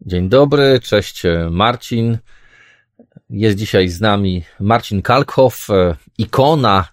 Dzień 0.00 0.28
dobry, 0.28 0.80
cześć 0.80 1.22
Marcin. 1.50 2.18
Jest 3.30 3.56
dzisiaj 3.56 3.88
z 3.88 4.00
nami 4.00 4.44
Marcin 4.60 5.02
Kalkhoff, 5.02 5.68
ikona 6.18 6.88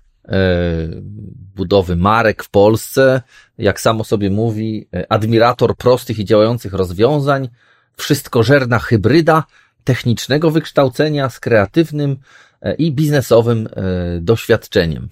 budowy 1.56 1.96
marek 1.96 2.44
w 2.44 2.50
Polsce. 2.50 3.22
Jak 3.58 3.82
samo 3.82 4.04
sobie 4.04 4.30
mówi, 4.30 4.88
admirator 5.10 5.78
prostych 5.78 6.20
i 6.20 6.26
działających 6.26 6.74
rozwiązań, 6.74 7.50
wszystkożerna 7.98 8.80
hybryda 8.80 9.44
technicznego 9.84 10.52
wykształcenia 10.52 11.30
z 11.30 11.40
kreatywnym 11.40 12.18
i 12.78 12.92
biznesowym 12.92 13.70
doświadczeniem. 14.22 15.10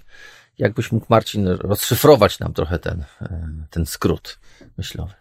Jakbyś 0.57 0.91
mógł, 0.91 1.05
Marcin, 1.09 1.47
rozszyfrować 1.47 2.39
nam 2.39 2.53
trochę 2.53 2.79
ten, 2.79 3.03
ten 3.69 3.85
skrót 3.85 4.39
myślowy. 4.77 5.13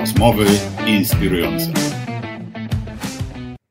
Rozmowy 0.00 0.46
inspirujące. 0.86 1.72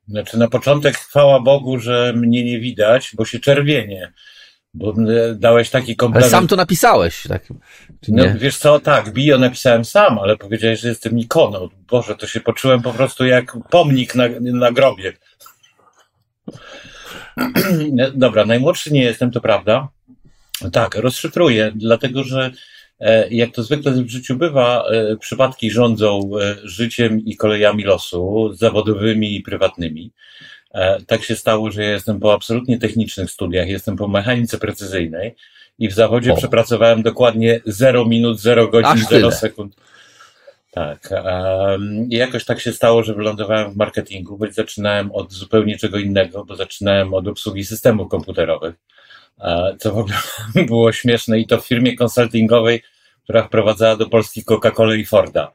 Znaczy 0.07 0.37
na 0.37 0.47
początek 0.47 0.97
chwała 0.97 1.39
Bogu, 1.39 1.79
że 1.79 2.13
mnie 2.15 2.45
nie 2.45 2.59
widać, 2.59 3.11
bo 3.15 3.25
się 3.25 3.39
czerwienie. 3.39 4.13
Bo 4.73 4.93
dałeś 5.35 5.69
taki 5.69 5.95
komplement. 5.95 6.23
Ale 6.23 6.31
sam 6.31 6.47
to 6.47 6.55
napisałeś. 6.55 7.23
Tak, 7.27 7.43
no, 8.07 8.23
wiesz 8.35 8.57
co, 8.57 8.79
tak, 8.79 9.13
bio 9.13 9.37
napisałem 9.37 9.85
sam, 9.85 10.19
ale 10.19 10.37
powiedziałeś, 10.37 10.79
że 10.79 10.87
jestem 10.87 11.19
ikoną. 11.19 11.69
Boże, 11.89 12.15
to 12.15 12.27
się 12.27 12.39
poczułem 12.39 12.81
po 12.81 12.93
prostu 12.93 13.25
jak 13.25 13.57
pomnik 13.69 14.15
na, 14.15 14.25
na 14.41 14.71
grobie. 14.71 15.13
Dobra, 18.13 18.45
najmłodszy 18.45 18.93
nie 18.93 19.03
jestem, 19.03 19.31
to 19.31 19.41
prawda. 19.41 19.87
Tak, 20.71 20.95
rozszyfruję, 20.95 21.71
dlatego 21.75 22.23
że 22.23 22.51
jak 23.29 23.51
to 23.51 23.63
zwykle 23.63 23.91
w 23.91 24.09
życiu 24.09 24.35
bywa, 24.35 24.85
przypadki 25.19 25.71
rządzą 25.71 26.31
życiem 26.63 27.25
i 27.25 27.35
kolejami 27.35 27.83
losu, 27.83 28.53
zawodowymi 28.53 29.35
i 29.35 29.41
prywatnymi. 29.41 30.11
Tak 31.07 31.23
się 31.23 31.35
stało, 31.35 31.71
że 31.71 31.83
ja 31.83 31.91
jestem 31.91 32.19
po 32.19 32.33
absolutnie 32.33 32.79
technicznych 32.79 33.31
studiach, 33.31 33.67
jestem 33.67 33.95
po 33.95 34.07
mechanice 34.07 34.57
precyzyjnej 34.57 35.35
i 35.79 35.89
w 35.89 35.93
zawodzie 35.93 36.33
o. 36.33 36.35
przepracowałem 36.35 37.03
dokładnie 37.03 37.59
0 37.65 38.05
minut, 38.05 38.39
0 38.39 38.67
godzin, 38.67 39.05
0 39.09 39.31
sekund. 39.31 39.75
Tak. 40.71 41.09
I 42.09 42.15
jakoś 42.15 42.45
tak 42.45 42.59
się 42.59 42.73
stało, 42.73 43.03
że 43.03 43.13
wylądowałem 43.13 43.71
w 43.71 43.77
marketingu, 43.77 44.37
bo 44.37 44.45
zaczynałem 44.51 45.11
od 45.11 45.33
zupełnie 45.33 45.77
czego 45.77 45.97
innego, 45.97 46.45
bo 46.45 46.55
zaczynałem 46.55 47.13
od 47.13 47.27
obsługi 47.27 47.65
systemów 47.65 48.09
komputerowych 48.09 48.75
co 49.79 49.93
w 49.93 49.97
ogóle 49.97 50.15
było 50.67 50.91
śmieszne 50.91 51.39
i 51.39 51.47
to 51.47 51.61
w 51.61 51.67
firmie 51.67 51.95
konsultingowej, 51.95 52.83
która 53.23 53.43
wprowadzała 53.43 53.95
do 53.95 54.09
Polski 54.09 54.43
Coca-Colę 54.43 54.97
i 54.97 55.05
Forda. 55.05 55.51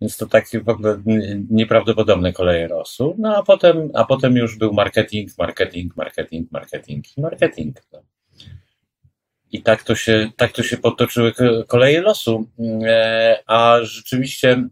Więc 0.00 0.16
to 0.16 0.26
takie 0.26 0.60
w 0.60 0.68
ogóle 0.68 1.02
nieprawdopodobne 1.50 2.32
koleje 2.32 2.68
rosły. 2.68 3.14
No 3.18 3.36
a 3.36 3.42
potem, 3.42 3.90
a 3.94 4.04
potem 4.04 4.36
już 4.36 4.56
był 4.56 4.72
marketing, 4.72 5.30
marketing, 5.38 5.96
marketing, 5.96 6.52
marketing 6.52 7.04
i 7.16 7.20
marketing. 7.20 7.76
I 9.52 9.62
tak 9.62 9.82
to 9.82 9.94
się, 9.94 10.30
tak 10.36 10.52
to 10.52 10.62
się 10.62 10.76
potoczyły 10.76 11.32
koleje 11.66 12.00
losu. 12.00 12.46
A 13.46 13.78
rzeczywiście 13.82 14.68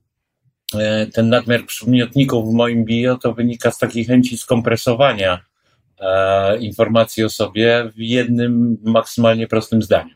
ten 1.12 1.28
nadmiar 1.28 1.66
przymiotników 1.66 2.50
w 2.50 2.54
moim 2.54 2.84
bio 2.84 3.18
to 3.18 3.34
wynika 3.34 3.70
z 3.70 3.78
takiej 3.78 4.04
chęci 4.04 4.38
skompresowania 4.38 5.47
e, 6.00 6.58
informacji 6.58 7.24
o 7.24 7.28
sobie 7.28 7.90
w 7.94 7.98
jednym 7.98 8.78
maksymalnie 8.84 9.48
prostym 9.48 9.82
zdaniu. 9.82 10.14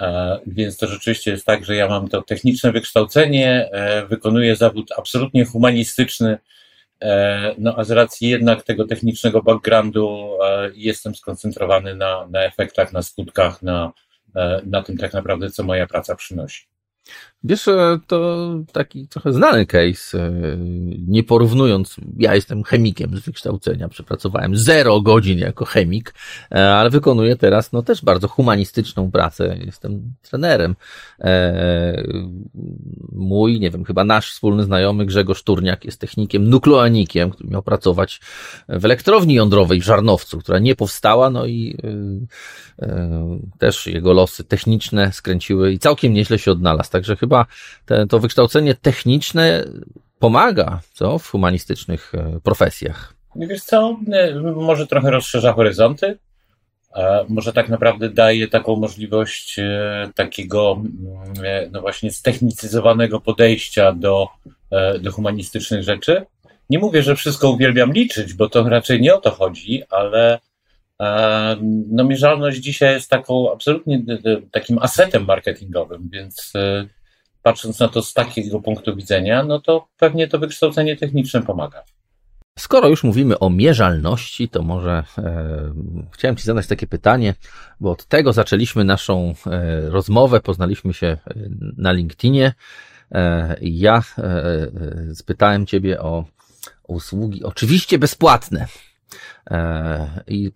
E, 0.00 0.38
więc 0.46 0.76
to 0.76 0.86
rzeczywiście 0.86 1.30
jest 1.30 1.46
tak, 1.46 1.64
że 1.64 1.76
ja 1.76 1.88
mam 1.88 2.08
to 2.08 2.22
techniczne 2.22 2.72
wykształcenie, 2.72 3.68
e, 3.72 4.06
wykonuję 4.06 4.56
zawód 4.56 4.92
absolutnie 4.96 5.44
humanistyczny, 5.44 6.38
e, 7.02 7.54
no 7.58 7.74
a 7.76 7.84
z 7.84 7.90
racji 7.90 8.28
jednak 8.28 8.62
tego 8.62 8.86
technicznego 8.86 9.42
backgroundu 9.42 10.38
e, 10.44 10.70
jestem 10.74 11.14
skoncentrowany 11.14 11.94
na, 11.94 12.26
na 12.30 12.44
efektach, 12.44 12.92
na 12.92 13.02
skutkach, 13.02 13.62
na, 13.62 13.92
e, 14.36 14.62
na 14.66 14.82
tym 14.82 14.96
tak 14.96 15.12
naprawdę, 15.12 15.50
co 15.50 15.62
moja 15.62 15.86
praca 15.86 16.14
przynosi. 16.14 16.66
Wiesz, 17.44 17.68
to 18.06 18.48
taki 18.72 19.08
trochę 19.08 19.32
znany 19.32 19.66
case, 19.66 20.18
e, 20.18 20.56
nie 21.06 21.24
porównując, 21.24 21.96
ja 22.18 22.34
jestem 22.34 22.62
chemikiem 22.62 23.16
z 23.16 23.20
wykształcenia, 23.20 23.88
przepracowałem 23.88 24.56
zero 24.56 25.00
godzin 25.00 25.38
jako 25.38 25.64
chemik, 25.64 26.14
e, 26.52 26.74
ale 26.74 26.90
wykonuję 26.90 27.36
teraz 27.36 27.72
no 27.72 27.82
też 27.82 28.04
bardzo 28.04 28.28
humanistyczną 28.28 29.10
pracę, 29.10 29.56
jestem 29.64 30.14
trenerem. 30.22 30.76
E, 31.20 32.02
mój, 33.12 33.60
nie 33.60 33.70
wiem, 33.70 33.84
chyba 33.84 34.04
nasz 34.04 34.32
wspólny 34.32 34.64
znajomy 34.64 35.06
Grzegorz 35.06 35.42
Turniak 35.42 35.84
jest 35.84 36.00
technikiem, 36.00 36.50
nukleonikiem, 36.50 37.30
który 37.30 37.48
miał 37.50 37.62
pracować 37.62 38.20
w 38.68 38.84
elektrowni 38.84 39.34
jądrowej 39.34 39.80
w 39.80 39.84
Żarnowcu, 39.84 40.38
która 40.38 40.58
nie 40.58 40.76
powstała, 40.76 41.30
no 41.30 41.46
i 41.46 41.76
też 43.58 43.86
jego 43.86 44.12
losy 44.12 44.44
techniczne 44.44 45.12
skręciły 45.12 45.72
i 45.72 45.78
całkiem 45.78 46.12
nieźle 46.12 46.38
się 46.38 46.52
odnalazł, 46.52 46.90
także 46.90 47.16
chyba 47.16 47.29
chyba 47.30 47.46
te, 47.86 48.06
to 48.06 48.18
wykształcenie 48.18 48.74
techniczne 48.74 49.64
pomaga, 50.18 50.80
co, 50.92 51.18
w 51.18 51.26
humanistycznych 51.26 52.12
e, 52.14 52.40
profesjach. 52.42 53.14
Wiesz 53.36 53.62
co, 53.62 53.96
może 54.56 54.86
trochę 54.86 55.10
rozszerza 55.10 55.52
horyzonty, 55.52 56.18
może 57.28 57.52
tak 57.52 57.68
naprawdę 57.68 58.08
daje 58.08 58.48
taką 58.48 58.76
możliwość 58.76 59.58
e, 59.58 60.10
takiego, 60.14 60.72
mm, 60.72 61.44
e, 61.44 61.68
no 61.72 61.80
właśnie, 61.80 62.10
ztechnicyzowanego 62.10 63.20
podejścia 63.20 63.92
do, 63.92 64.28
do 65.00 65.12
humanistycznych 65.12 65.82
rzeczy. 65.82 66.26
Nie 66.70 66.78
mówię, 66.78 67.02
że 67.02 67.16
wszystko 67.16 67.50
uwielbiam 67.50 67.92
liczyć, 67.92 68.34
bo 68.34 68.48
to 68.48 68.68
raczej 68.68 69.00
nie 69.00 69.14
o 69.14 69.18
to 69.18 69.30
chodzi, 69.30 69.82
ale 69.90 70.38
no, 71.90 72.04
mierzalność 72.04 72.58
dzisiaj 72.58 72.94
jest 72.94 73.10
taką 73.10 73.52
absolutnie 73.52 74.02
takim 74.52 74.78
asetem 74.78 75.24
marketingowym, 75.24 76.08
więc 76.12 76.52
patrząc 77.42 77.80
na 77.80 77.88
to 77.88 78.02
z 78.02 78.14
takiego 78.14 78.60
punktu 78.60 78.96
widzenia, 78.96 79.42
no 79.42 79.60
to 79.60 79.88
pewnie 79.98 80.28
to 80.28 80.38
wykształcenie 80.38 80.96
techniczne 80.96 81.42
pomaga. 81.42 81.82
Skoro 82.58 82.88
już 82.88 83.04
mówimy 83.04 83.38
o 83.38 83.50
mierzalności, 83.50 84.48
to 84.48 84.62
może 84.62 85.04
e, 85.18 85.72
chciałem 86.12 86.36
Ci 86.36 86.44
zadać 86.44 86.66
takie 86.66 86.86
pytanie, 86.86 87.34
bo 87.80 87.90
od 87.90 88.06
tego 88.06 88.32
zaczęliśmy 88.32 88.84
naszą 88.84 89.34
e, 89.46 89.90
rozmowę, 89.90 90.40
poznaliśmy 90.40 90.94
się 90.94 91.06
e, 91.06 91.18
na 91.76 91.92
LinkedInie. 91.92 92.54
E, 93.12 93.56
ja 93.60 94.02
e, 94.18 94.22
e, 94.22 94.70
spytałem 95.14 95.66
Ciebie 95.66 96.00
o 96.00 96.24
usługi, 96.88 97.44
oczywiście 97.44 97.98
bezpłatne, 97.98 98.66
i 100.26 100.50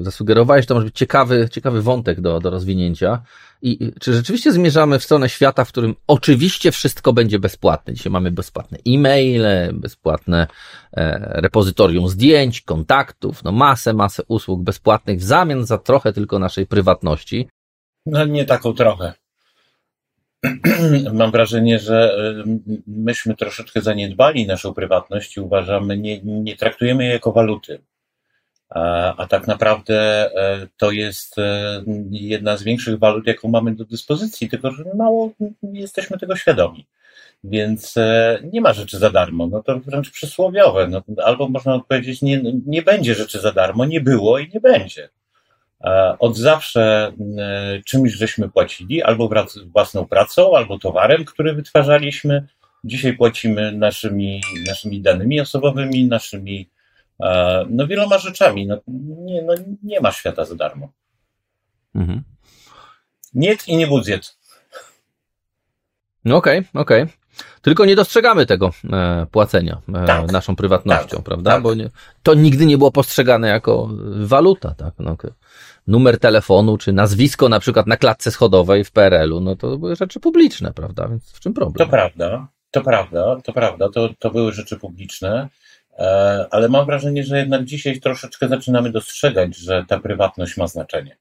zasugerowałeś, 0.00 0.62
że 0.62 0.66
to 0.66 0.74
może 0.74 0.86
być 0.86 0.96
ciekawy, 0.96 1.48
ciekawy 1.52 1.82
wątek 1.82 2.20
do, 2.20 2.40
do 2.40 2.50
rozwinięcia. 2.50 3.22
I 3.62 3.92
czy 4.00 4.14
rzeczywiście 4.14 4.52
zmierzamy 4.52 4.98
w 4.98 5.04
stronę 5.04 5.28
świata, 5.28 5.64
w 5.64 5.68
którym 5.68 5.94
oczywiście 6.06 6.72
wszystko 6.72 7.12
będzie 7.12 7.38
bezpłatne? 7.38 7.94
Dzisiaj 7.94 8.12
mamy 8.12 8.30
bezpłatne 8.30 8.78
e-maile, 8.88 9.72
bezpłatne 9.72 10.46
e, 10.96 11.40
repozytorium 11.40 12.08
zdjęć, 12.08 12.60
kontaktów, 12.60 13.44
no 13.44 13.52
masę, 13.52 13.92
masę 13.92 14.22
usług 14.28 14.62
bezpłatnych 14.62 15.18
w 15.18 15.22
zamian 15.22 15.66
za 15.66 15.78
trochę 15.78 16.12
tylko 16.12 16.38
naszej 16.38 16.66
prywatności. 16.66 17.48
No 18.06 18.24
nie 18.24 18.44
taką 18.44 18.72
trochę. 18.72 19.12
mam 21.12 21.30
wrażenie, 21.30 21.78
że 21.78 22.16
myśmy 22.86 23.36
troszeczkę 23.36 23.80
zaniedbali 23.80 24.46
naszą 24.46 24.74
prywatność 24.74 25.36
i 25.36 25.40
uważamy, 25.40 25.98
nie, 25.98 26.20
nie 26.22 26.56
traktujemy 26.56 27.04
jej 27.04 27.12
jako 27.12 27.32
waluty. 27.32 27.80
A, 28.74 29.26
tak 29.30 29.46
naprawdę 29.46 29.96
e, 30.34 30.66
to 30.76 30.90
jest 30.90 31.38
e, 31.38 31.84
jedna 32.10 32.56
z 32.56 32.62
większych 32.62 32.98
walut, 32.98 33.26
jaką 33.26 33.48
mamy 33.48 33.74
do 33.74 33.84
dyspozycji, 33.84 34.48
tylko 34.48 34.70
że 34.70 34.84
mało 34.94 35.30
jesteśmy 35.62 36.18
tego 36.18 36.36
świadomi. 36.36 36.86
Więc 37.44 37.96
e, 37.96 38.38
nie 38.52 38.60
ma 38.60 38.72
rzeczy 38.72 38.98
za 38.98 39.10
darmo. 39.10 39.46
No 39.46 39.62
to 39.62 39.80
wręcz 39.80 40.10
przysłowiowe. 40.10 40.88
No, 40.88 41.02
albo 41.24 41.48
można 41.48 41.74
odpowiedzieć, 41.74 42.22
nie, 42.22 42.42
nie 42.66 42.82
będzie 42.82 43.14
rzeczy 43.14 43.40
za 43.40 43.52
darmo, 43.52 43.84
nie 43.84 44.00
było 44.00 44.38
i 44.38 44.50
nie 44.54 44.60
będzie. 44.60 45.08
Od 46.18 46.36
zawsze 46.36 47.12
czymś 47.86 48.12
żeśmy 48.12 48.48
płacili, 48.48 49.02
albo 49.02 49.30
własną 49.66 50.06
pracą, 50.06 50.56
albo 50.56 50.78
towarem, 50.78 51.24
który 51.24 51.54
wytwarzaliśmy. 51.54 52.46
Dzisiaj 52.84 53.16
płacimy 53.16 53.72
naszymi, 53.72 54.40
naszymi 54.66 55.00
danymi 55.00 55.40
osobowymi, 55.40 56.08
naszymi 56.08 56.68
no 57.70 57.86
wieloma 57.86 58.18
rzeczami. 58.18 58.66
No, 58.66 58.80
nie, 59.24 59.42
no, 59.42 59.54
nie 59.82 60.00
ma 60.00 60.12
świata 60.12 60.44
za 60.44 60.54
darmo. 60.54 60.92
Mhm. 61.94 62.22
Nie 63.34 63.56
i 63.66 63.76
nie 63.76 63.86
budżet. 63.86 64.36
No 66.24 66.36
okej, 66.36 66.58
okay, 66.58 66.82
okej. 66.82 67.02
Okay. 67.02 67.24
Tylko 67.62 67.84
nie 67.84 67.96
dostrzegamy 67.96 68.46
tego 68.46 68.70
e, 68.92 69.26
płacenia 69.30 69.80
e, 69.94 70.06
tak, 70.06 70.32
naszą 70.32 70.56
prywatnością, 70.56 71.16
tak, 71.16 71.24
prawda? 71.24 71.50
Tak. 71.50 71.62
Bo 71.62 71.74
nie, 71.74 71.90
to 72.22 72.34
nigdy 72.34 72.66
nie 72.66 72.78
było 72.78 72.90
postrzegane 72.90 73.48
jako 73.48 73.88
waluta, 74.16 74.74
tak? 74.74 74.94
No, 74.98 75.16
numer 75.86 76.18
telefonu 76.18 76.78
czy 76.78 76.92
nazwisko 76.92 77.48
na 77.48 77.60
przykład 77.60 77.86
na 77.86 77.96
klatce 77.96 78.30
schodowej 78.30 78.84
w 78.84 78.92
PRL-u, 78.92 79.40
no 79.40 79.56
to 79.56 79.78
były 79.78 79.96
rzeczy 79.96 80.20
publiczne, 80.20 80.72
prawda? 80.72 81.08
Więc 81.08 81.32
w 81.32 81.40
czym 81.40 81.54
problem? 81.54 81.86
To 81.86 81.90
prawda, 81.92 82.48
to 82.70 82.82
prawda, 82.82 83.36
to 83.44 83.52
prawda, 83.52 83.88
to, 83.88 84.08
to 84.18 84.30
były 84.30 84.52
rzeczy 84.52 84.76
publiczne. 84.76 85.48
E, 85.98 86.46
ale 86.50 86.68
mam 86.68 86.86
wrażenie, 86.86 87.24
że 87.24 87.38
jednak 87.38 87.64
dzisiaj 87.64 88.00
troszeczkę 88.00 88.48
zaczynamy 88.48 88.90
dostrzegać, 88.90 89.56
że 89.56 89.84
ta 89.88 90.00
prywatność 90.00 90.56
ma 90.56 90.66
znaczenie. 90.66 91.16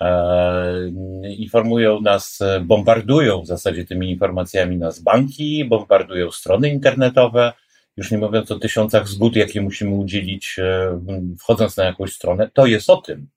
E, 0.00 0.88
informują 1.28 2.00
nas, 2.00 2.38
bombardują 2.60 3.42
w 3.42 3.46
zasadzie 3.46 3.84
tymi 3.84 4.10
informacjami 4.10 4.76
nas 4.76 5.00
banki, 5.00 5.64
bombardują 5.64 6.30
strony 6.30 6.68
internetowe, 6.68 7.52
już 7.96 8.10
nie 8.10 8.18
mówiąc 8.18 8.50
o 8.50 8.58
tysiącach 8.58 9.08
zgód, 9.08 9.36
jakie 9.36 9.60
musimy 9.60 9.94
udzielić, 9.94 10.56
e, 10.58 11.00
wchodząc 11.40 11.76
na 11.76 11.84
jakąś 11.84 12.12
stronę. 12.12 12.50
To 12.54 12.66
jest 12.66 12.90
o 12.90 12.96
tym. 12.96 13.28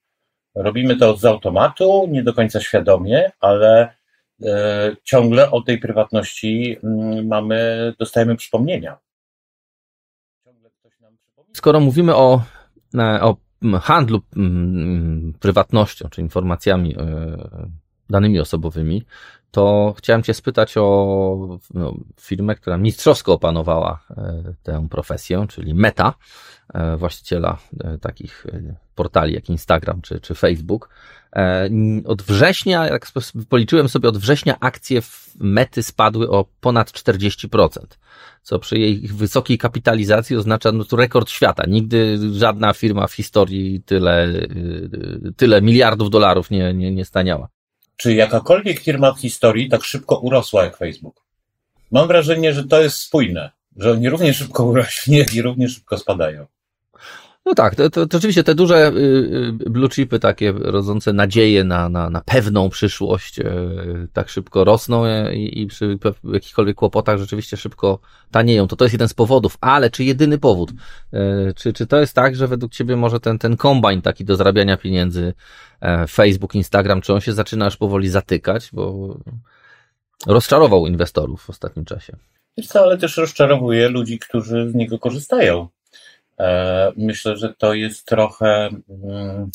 Robimy 0.56 0.96
to 0.96 1.18
z 1.18 1.26
automatu, 1.26 2.08
nie 2.12 2.24
do 2.24 2.34
końca 2.34 2.62
świadomie, 2.62 3.32
ale 3.40 4.00
ciągle 5.04 5.52
o 5.52 5.62
tej 5.62 5.78
prywatności 5.78 6.78
mm, 6.84 7.28
mamy, 7.28 7.94
dostajemy 8.00 8.36
przypomnienia. 8.36 8.98
Skoro 11.54 11.80
mówimy 11.80 12.16
o, 12.16 12.44
e, 12.96 13.22
o 13.22 13.36
handlu 13.82 14.22
prywatnością, 15.40 16.10
czy 16.10 16.22
informacjami, 16.22 16.96
e, 16.98 17.38
danymi 18.10 18.40
osobowymi, 18.40 19.04
to 19.52 19.94
chciałem 19.98 20.24
Cię 20.24 20.34
spytać 20.34 20.78
o 20.78 21.60
no, 21.74 21.94
firmę, 22.22 22.56
która 22.56 22.78
mistrzowsko 22.78 23.34
opanowała 23.34 24.00
e, 24.10 24.44
tę 24.64 24.88
profesję, 24.90 25.46
czyli 25.50 25.74
Meta, 25.74 26.14
właściciela 26.98 27.58
takich 28.02 28.48
portali 28.96 29.34
jak 29.34 29.50
Instagram 29.50 30.02
czy, 30.02 30.20
czy 30.20 30.36
Facebook. 30.36 30.90
Od 32.06 32.22
września, 32.22 32.88
jak 32.88 33.08
policzyłem 33.50 33.90
sobie, 33.90 34.10
od 34.10 34.18
września 34.18 34.60
akcje 34.60 35.02
Mety 35.40 35.84
spadły 35.84 36.30
o 36.30 36.46
ponad 36.60 36.92
40% 36.92 37.70
co 38.44 38.60
przy 38.60 38.80
jej 38.80 39.08
wysokiej 39.08 39.58
kapitalizacji 39.58 40.36
oznacza 40.36 40.72
no, 40.72 40.84
to 40.84 40.96
rekord 40.96 41.30
świata. 41.30 41.64
Nigdy 41.68 42.20
żadna 42.34 42.74
firma 42.74 43.08
w 43.08 43.14
historii 43.14 43.82
tyle, 43.82 44.28
tyle 45.36 45.62
miliardów 45.62 46.10
dolarów 46.10 46.52
nie, 46.52 46.74
nie, 46.74 46.92
nie 46.92 47.06
staniała. 47.06 47.48
Czy 48.00 48.14
jakakolwiek 48.14 48.80
firma 48.80 49.14
w 49.14 49.20
historii 49.20 49.70
tak 49.70 49.84
szybko 49.84 50.20
urosła 50.20 50.64
jak 50.64 50.78
Facebook? 50.78 51.26
Mam 51.92 52.08
wrażenie, 52.08 52.54
że 52.54 52.64
to 52.64 52.82
jest 52.82 52.98
spójne, 52.98 53.52
że 53.76 53.92
oni 53.92 54.10
równie 54.10 54.34
szybko 54.34 54.66
urośli, 54.72 55.26
i 55.34 55.42
równie 55.42 55.70
szybko 55.70 55.98
spadają. 55.98 56.46
No 57.50 57.56
tak, 57.56 57.76
to, 57.76 57.90
to, 57.90 58.08
to 58.08 58.18
oczywiście 58.18 58.44
te 58.44 58.56
duże 58.56 58.88
y, 58.88 59.00
y, 59.66 59.70
blue 59.70 59.90
chipy, 59.90 60.20
takie 60.20 60.52
rodzące 60.52 61.14
nadzieję 61.14 61.64
na, 61.64 61.90
na, 61.90 62.10
na 62.10 62.22
pewną 62.22 62.70
przyszłość, 62.70 63.40
y, 63.40 63.46
tak 64.14 64.30
szybko 64.30 64.64
rosną 64.64 65.04
i, 65.32 65.62
i 65.62 65.68
przy 65.68 66.00
jakichkolwiek 66.24 66.76
kłopotach 66.76 67.20
rzeczywiście 67.20 67.58
szybko 67.58 68.00
tanieją. 68.32 68.68
To 68.68 68.76
to 68.76 68.86
jest 68.86 68.94
jeden 68.94 69.08
z 69.08 69.14
powodów, 69.14 69.58
ale 69.62 69.90
czy 69.90 70.04
jedyny 70.04 70.38
powód? 70.38 70.72
Czy, 71.56 71.74
czy 71.74 71.88
to 71.88 72.00
jest 72.00 72.16
tak, 72.16 72.36
że 72.36 72.48
według 72.48 72.72
Ciebie 72.72 72.96
może 72.96 73.20
ten, 73.20 73.40
ten 73.40 73.58
kombajn 73.58 74.02
taki 74.02 74.26
do 74.26 74.36
zarabiania 74.36 74.78
pieniędzy, 74.78 75.34
e, 75.82 76.08
Facebook, 76.08 76.56
Instagram, 76.56 77.02
czy 77.02 77.14
on 77.14 77.22
się 77.22 77.34
zaczyna 77.34 77.66
aż 77.66 77.78
powoli 77.78 78.10
zatykać, 78.10 78.70
bo 78.74 79.16
rozczarował 80.28 80.88
inwestorów 80.88 81.42
w 81.42 81.50
ostatnim 81.50 81.86
czasie? 81.86 82.16
Wiesz 82.58 82.68
co, 82.68 82.82
ale 82.82 82.98
też 82.98 83.18
rozczarowuje 83.18 83.90
ludzi, 83.90 84.20
którzy 84.20 84.70
z 84.72 84.76
niego 84.76 85.00
korzystają. 85.00 85.68
E, 86.40 86.92
myślę, 86.98 87.38
że 87.38 87.54
to 87.54 87.74
jest 87.74 88.06
trochę, 88.06 88.70
mm, 88.90 89.50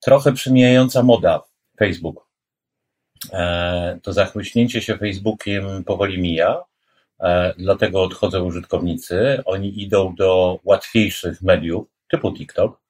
trochę 0.00 0.32
przemijająca 0.32 1.02
moda 1.02 1.42
Facebook. 1.78 2.26
E, 3.32 3.98
to 4.02 4.12
zachłyśnięcie 4.12 4.82
się 4.82 4.96
Facebookiem 4.96 5.84
powoli 5.84 6.18
mija, 6.18 6.64
e, 7.20 7.54
dlatego 7.58 8.02
odchodzą 8.02 8.44
użytkownicy. 8.44 9.42
Oni 9.44 9.82
idą 9.82 10.14
do 10.14 10.60
łatwiejszych 10.64 11.42
mediów, 11.42 11.86
typu 12.08 12.32
TikTok, 12.32 12.82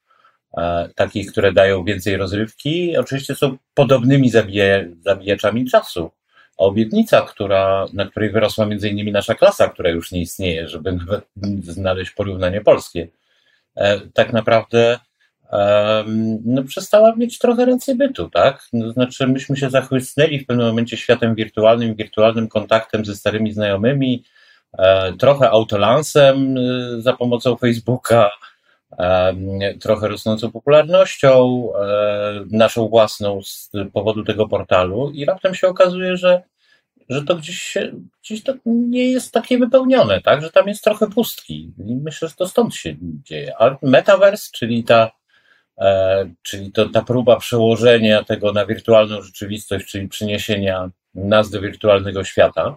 takich, 0.94 1.32
które 1.32 1.52
dają 1.52 1.84
więcej 1.84 2.16
rozrywki. 2.16 2.96
Oczywiście 2.96 3.34
są 3.34 3.56
podobnymi 3.74 4.30
zabijaczami 5.04 5.64
czasu. 5.70 6.10
Obietnica, 6.62 7.20
która, 7.20 7.87
na 7.93 8.06
której 8.06 8.31
wyrosła 8.31 8.67
między 8.67 8.88
innymi 8.88 9.12
nasza 9.12 9.35
klasa, 9.35 9.69
która 9.69 9.91
już 9.91 10.12
nie 10.12 10.20
istnieje, 10.20 10.69
żeby 10.69 10.93
nawet 10.93 11.25
znaleźć 11.62 12.11
porównanie 12.11 12.61
polskie, 12.61 13.09
e, 13.76 14.00
tak 14.00 14.32
naprawdę 14.32 14.99
no, 16.44 16.64
przestała 16.64 17.17
mieć 17.17 17.38
trochę 17.38 17.64
rację 17.64 17.94
bytu, 17.94 18.31
tak? 18.31 18.69
To 18.81 18.91
znaczy, 18.93 19.26
myśmy 19.26 19.56
się 19.56 19.70
zachłysnęli 19.70 20.38
w 20.38 20.47
pewnym 20.47 20.67
momencie 20.67 20.97
światem 20.97 21.35
wirtualnym, 21.35 21.94
wirtualnym 21.94 22.49
kontaktem 22.49 23.05
ze 23.05 23.17
starymi 23.17 23.53
znajomymi, 23.53 24.25
e, 24.79 25.12
trochę 25.12 25.50
autolansem 25.50 26.56
e, 26.58 27.00
za 27.00 27.12
pomocą 27.12 27.56
Facebooka, 27.56 28.31
trochę 29.81 30.08
rosnącą 30.08 30.51
popularnością, 30.51 31.69
naszą 32.51 32.89
własną 32.89 33.43
z 33.43 33.70
powodu 33.93 34.25
tego 34.25 34.48
portalu, 34.48 35.10
i 35.10 35.25
raptem 35.25 35.55
się 35.55 35.69
okazuje, 35.69 36.17
że 36.17 36.43
że 37.09 37.23
to 37.23 37.37
gdzieś, 37.37 37.79
gdzieś 38.23 38.43
to 38.43 38.55
nie 38.67 39.11
jest 39.11 39.32
takie 39.32 39.59
wypełnione, 39.59 40.21
tak? 40.21 40.43
Że 40.43 40.51
tam 40.51 40.69
jest 40.69 40.85
trochę 40.85 41.11
pustki. 41.11 41.73
I 41.87 41.94
myślę, 41.94 42.29
że 42.29 42.35
to 42.35 42.49
stąd 42.49 42.75
się 42.75 42.94
dzieje. 43.01 43.53
A 43.59 43.77
metaverse, 43.82 44.51
czyli 44.53 44.85
ta, 44.85 45.11
e, 45.79 46.31
czyli 46.43 46.73
to, 46.73 46.89
ta 46.89 47.03
próba 47.03 47.37
przełożenia 47.37 48.25
tego 48.25 48.53
na 48.53 48.67
wirtualną 48.67 49.23
rzeczywistość, 49.23 49.87
czyli 49.87 50.09
przyniesienia 50.09 50.91
nas 51.15 51.51
do 51.51 51.61
wirtualnego 51.61 52.25
świata, 52.25 52.77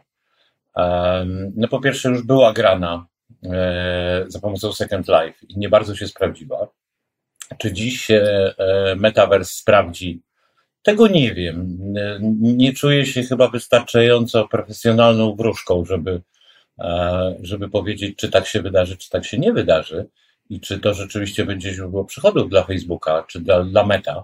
e, 0.77 1.25
no 1.55 1.67
po 1.67 1.79
pierwsze 1.79 2.10
już 2.10 2.24
była 2.24 2.53
grana 2.53 3.05
e, 3.44 4.25
za 4.27 4.39
pomocą 4.39 4.74
Second 4.74 5.08
Life 5.08 5.46
i 5.50 5.60
nie 5.60 5.70
bardzo 5.70 5.96
się 5.96 6.08
sprawdziła. 6.08 6.67
Czy 7.58 7.74
dziś 7.74 8.12
e, 8.12 8.53
metaverse 8.98 9.53
sprawdzi 9.53 10.22
tego 10.85 11.07
nie 11.07 11.33
wiem. 11.33 11.77
Nie 12.41 12.73
czuję 12.73 13.05
się 13.05 13.23
chyba 13.23 13.47
wystarczająco 13.47 14.47
profesjonalną 14.47 15.35
wróżką, 15.35 15.85
żeby, 15.85 16.21
e, 16.79 17.35
żeby 17.41 17.69
powiedzieć, 17.69 18.17
czy 18.17 18.29
tak 18.29 18.47
się 18.47 18.61
wydarzy, 18.61 18.97
czy 18.97 19.09
tak 19.09 19.25
się 19.25 19.37
nie 19.37 19.53
wydarzy 19.53 20.09
i 20.49 20.59
czy 20.59 20.79
to 20.79 20.93
rzeczywiście 20.93 21.45
będzie 21.45 21.73
źródło 21.73 22.05
przychodów 22.05 22.49
dla 22.49 22.63
Facebooka, 22.63 23.25
czy 23.27 23.39
dla, 23.39 23.63
dla 23.63 23.85
Meta. 23.85 24.23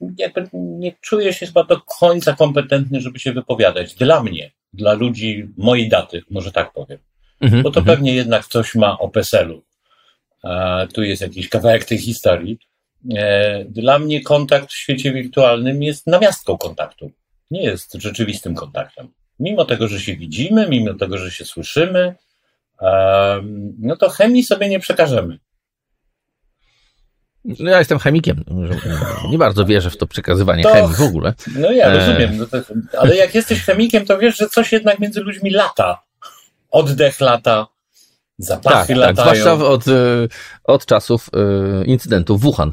nie, 0.00 0.32
nie 0.52 0.92
czuję 1.00 1.32
się 1.32 1.46
chyba 1.46 1.64
do 1.64 1.80
końca 1.80 2.32
kompetentny, 2.32 3.00
żeby 3.00 3.18
się 3.18 3.32
wypowiadać. 3.32 3.94
Dla 3.94 4.22
mnie, 4.22 4.52
dla 4.72 4.92
ludzi 4.92 5.48
mojej 5.56 5.88
daty, 5.88 6.22
może 6.30 6.52
tak 6.52 6.72
powiem. 6.72 6.98
Mhm, 7.40 7.62
Bo 7.62 7.70
to 7.70 7.80
mhm. 7.80 7.96
pewnie 7.96 8.14
jednak 8.14 8.46
coś 8.46 8.74
ma 8.74 8.98
o 8.98 9.08
PESEL-u. 9.08 9.62
Tu 10.94 11.02
jest 11.02 11.22
jakiś 11.22 11.48
kawałek 11.48 11.84
tej 11.84 11.98
historii. 11.98 12.58
E, 13.16 13.64
dla 13.64 13.98
mnie 13.98 14.22
kontakt 14.22 14.70
w 14.70 14.76
świecie 14.76 15.12
wirtualnym 15.12 15.82
jest 15.82 16.06
namiastką 16.06 16.58
kontaktu, 16.58 17.10
nie 17.50 17.62
jest 17.62 17.94
rzeczywistym 17.94 18.54
kontaktem. 18.54 19.08
Mimo 19.40 19.64
tego, 19.64 19.88
że 19.88 20.00
się 20.00 20.16
widzimy, 20.16 20.68
mimo 20.68 20.94
tego, 20.94 21.18
że 21.18 21.30
się 21.30 21.44
słyszymy, 21.44 22.14
no 23.78 23.96
to 23.96 24.08
chemii 24.08 24.44
sobie 24.44 24.68
nie 24.68 24.80
przekażemy. 24.80 25.38
No 27.44 27.70
ja 27.70 27.78
jestem 27.78 27.98
chemikiem. 27.98 28.44
Nie 29.30 29.38
bardzo 29.38 29.64
wierzę 29.64 29.90
w 29.90 29.96
to 29.96 30.06
przekazywanie 30.06 30.62
to, 30.62 30.72
chemii 30.72 30.94
w 30.94 31.00
ogóle. 31.00 31.34
No 31.56 31.70
ja 31.70 31.86
e. 31.86 31.98
rozumiem. 31.98 32.36
No 32.36 32.46
to, 32.46 32.58
ale 32.98 33.16
jak 33.16 33.34
jesteś 33.34 33.62
chemikiem, 33.62 34.06
to 34.06 34.18
wiesz, 34.18 34.36
że 34.36 34.48
coś 34.48 34.72
jednak 34.72 34.98
między 34.98 35.20
ludźmi 35.20 35.50
lata. 35.50 36.02
Oddech 36.70 37.20
lata, 37.20 37.66
zapachy 38.38 38.88
tak, 38.88 38.96
latają. 38.96 39.14
Tak, 39.16 39.36
zwłaszcza 39.36 39.66
od, 39.66 39.84
od 40.64 40.86
czasów 40.86 41.30
incydentu 41.86 42.38
w 42.38 42.40
Wuhan. 42.40 42.72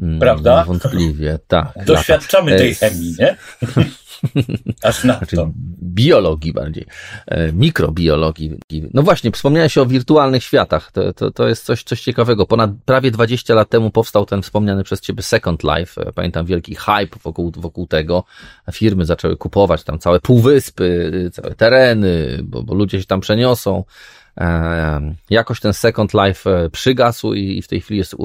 Mm, 0.00 0.18
Prawda? 0.18 0.64
Wątpliwie, 0.64 1.38
tak. 1.48 1.72
Doświadczamy 1.86 2.50
lata. 2.50 2.62
tej 2.62 2.74
chemii, 2.74 3.14
nie? 3.18 3.36
Aż 4.82 5.04
na 5.04 5.18
znaczy, 5.18 5.36
to. 5.36 5.50
Biologii 5.82 6.52
bardziej, 6.52 6.86
mikrobiologii. 7.52 8.58
No 8.94 9.02
właśnie, 9.02 9.32
wspomniałeś 9.32 9.78
o 9.78 9.86
wirtualnych 9.86 10.44
światach. 10.44 10.92
To, 10.92 11.12
to, 11.12 11.30
to 11.30 11.48
jest 11.48 11.64
coś, 11.64 11.82
coś 11.82 12.00
ciekawego. 12.00 12.46
Ponad 12.46 12.70
prawie 12.84 13.10
20 13.10 13.54
lat 13.54 13.68
temu 13.68 13.90
powstał 13.90 14.26
ten 14.26 14.42
wspomniany 14.42 14.84
przez 14.84 15.00
ciebie 15.00 15.22
Second 15.22 15.62
Life. 15.62 16.12
Pamiętam 16.14 16.46
wielki 16.46 16.74
hype 16.74 17.18
wokół, 17.24 17.52
wokół 17.56 17.86
tego. 17.86 18.24
Firmy 18.72 19.04
zaczęły 19.04 19.36
kupować 19.36 19.84
tam 19.84 19.98
całe 19.98 20.20
półwyspy, 20.20 21.30
całe 21.32 21.54
tereny, 21.54 22.40
bo, 22.42 22.62
bo 22.62 22.74
ludzie 22.74 23.00
się 23.00 23.06
tam 23.06 23.20
przeniosą. 23.20 23.84
E, 24.36 25.14
jakoś 25.30 25.60
ten 25.60 25.72
Second 25.72 26.14
Life 26.14 26.70
przygasł 26.72 27.32
i 27.32 27.62
w 27.62 27.68
tej 27.68 27.80
chwili 27.80 27.98
jest 27.98 28.16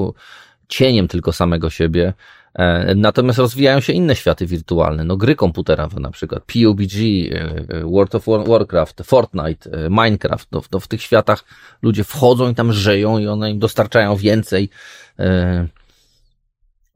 cieniem 0.68 1.08
tylko 1.08 1.32
samego 1.32 1.70
siebie. 1.70 2.12
E, 2.54 2.94
natomiast 2.94 3.38
rozwijają 3.38 3.80
się 3.80 3.92
inne 3.92 4.16
światy 4.16 4.46
wirtualne, 4.46 5.04
no 5.04 5.16
gry 5.16 5.34
komputerowe 5.36 6.00
na 6.00 6.10
przykład, 6.10 6.42
PUBG, 6.44 6.94
e, 6.94 7.40
e, 7.68 7.84
World 7.84 8.14
of 8.14 8.26
Warcraft, 8.26 9.02
Fortnite, 9.04 9.70
Minecraft, 9.90 10.52
no, 10.52 10.62
no 10.72 10.80
w 10.80 10.88
tych 10.88 11.02
światach 11.02 11.44
ludzie 11.82 12.04
wchodzą 12.04 12.50
i 12.50 12.54
tam 12.54 12.72
żyją 12.72 13.18
i 13.18 13.26
one 13.26 13.50
im 13.50 13.58
dostarczają 13.58 14.16
więcej 14.16 14.70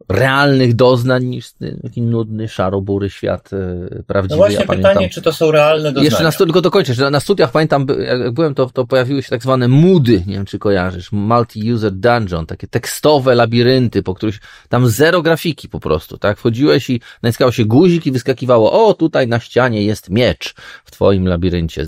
realnych 0.09 0.75
doznań 0.75 1.25
niż 1.25 1.53
taki 1.83 2.03
nudny, 2.03 2.49
szarobury 2.49 3.11
świat 3.11 3.51
e, 3.53 4.03
prawdziwy. 4.03 4.35
No 4.35 4.37
właśnie 4.37 4.55
ja 4.55 4.61
pytanie, 4.61 4.83
pamiętam, 4.83 5.09
czy 5.09 5.23
to 5.23 5.33
są 5.33 5.51
realne 5.51 5.85
doznania. 5.85 6.05
Jeszcze 6.05 6.23
na 6.25 6.31
studiach, 6.31 6.47
tylko 6.47 6.61
dokończę, 6.61 6.95
że 6.95 7.11
na 7.11 7.21
studiach 7.21 7.51
pamiętam, 7.51 7.87
jak 8.07 8.33
byłem, 8.33 8.55
to, 8.55 8.67
to 8.67 8.87
pojawiły 8.87 9.23
się 9.23 9.31
tak 9.31 9.43
zwane 9.43 9.69
moody, 9.69 10.23
nie 10.27 10.35
wiem 10.35 10.45
czy 10.45 10.59
kojarzysz, 10.59 11.13
multi-user 11.13 11.91
dungeon, 11.91 12.47
takie 12.47 12.67
tekstowe 12.67 13.35
labirynty, 13.35 14.03
po 14.03 14.15
których 14.15 14.39
tam 14.69 14.89
zero 14.89 15.23
grafiki 15.23 15.69
po 15.69 15.81
prostu, 15.81 16.19
tak? 16.19 16.39
Wchodziłeś 16.39 16.91
i 16.91 17.01
naciskało 17.23 17.53
się 17.53 17.65
guzik 17.65 18.07
i 18.07 18.13
wyskakiwało, 18.13 18.89
o 18.89 18.95
tutaj 18.95 19.29
na 19.29 19.41
ścianie 19.41 19.83
jest 19.83 20.11
miecz 20.11 20.55
w 20.85 20.91
twoim 20.91 21.29
labiryncie. 21.29 21.87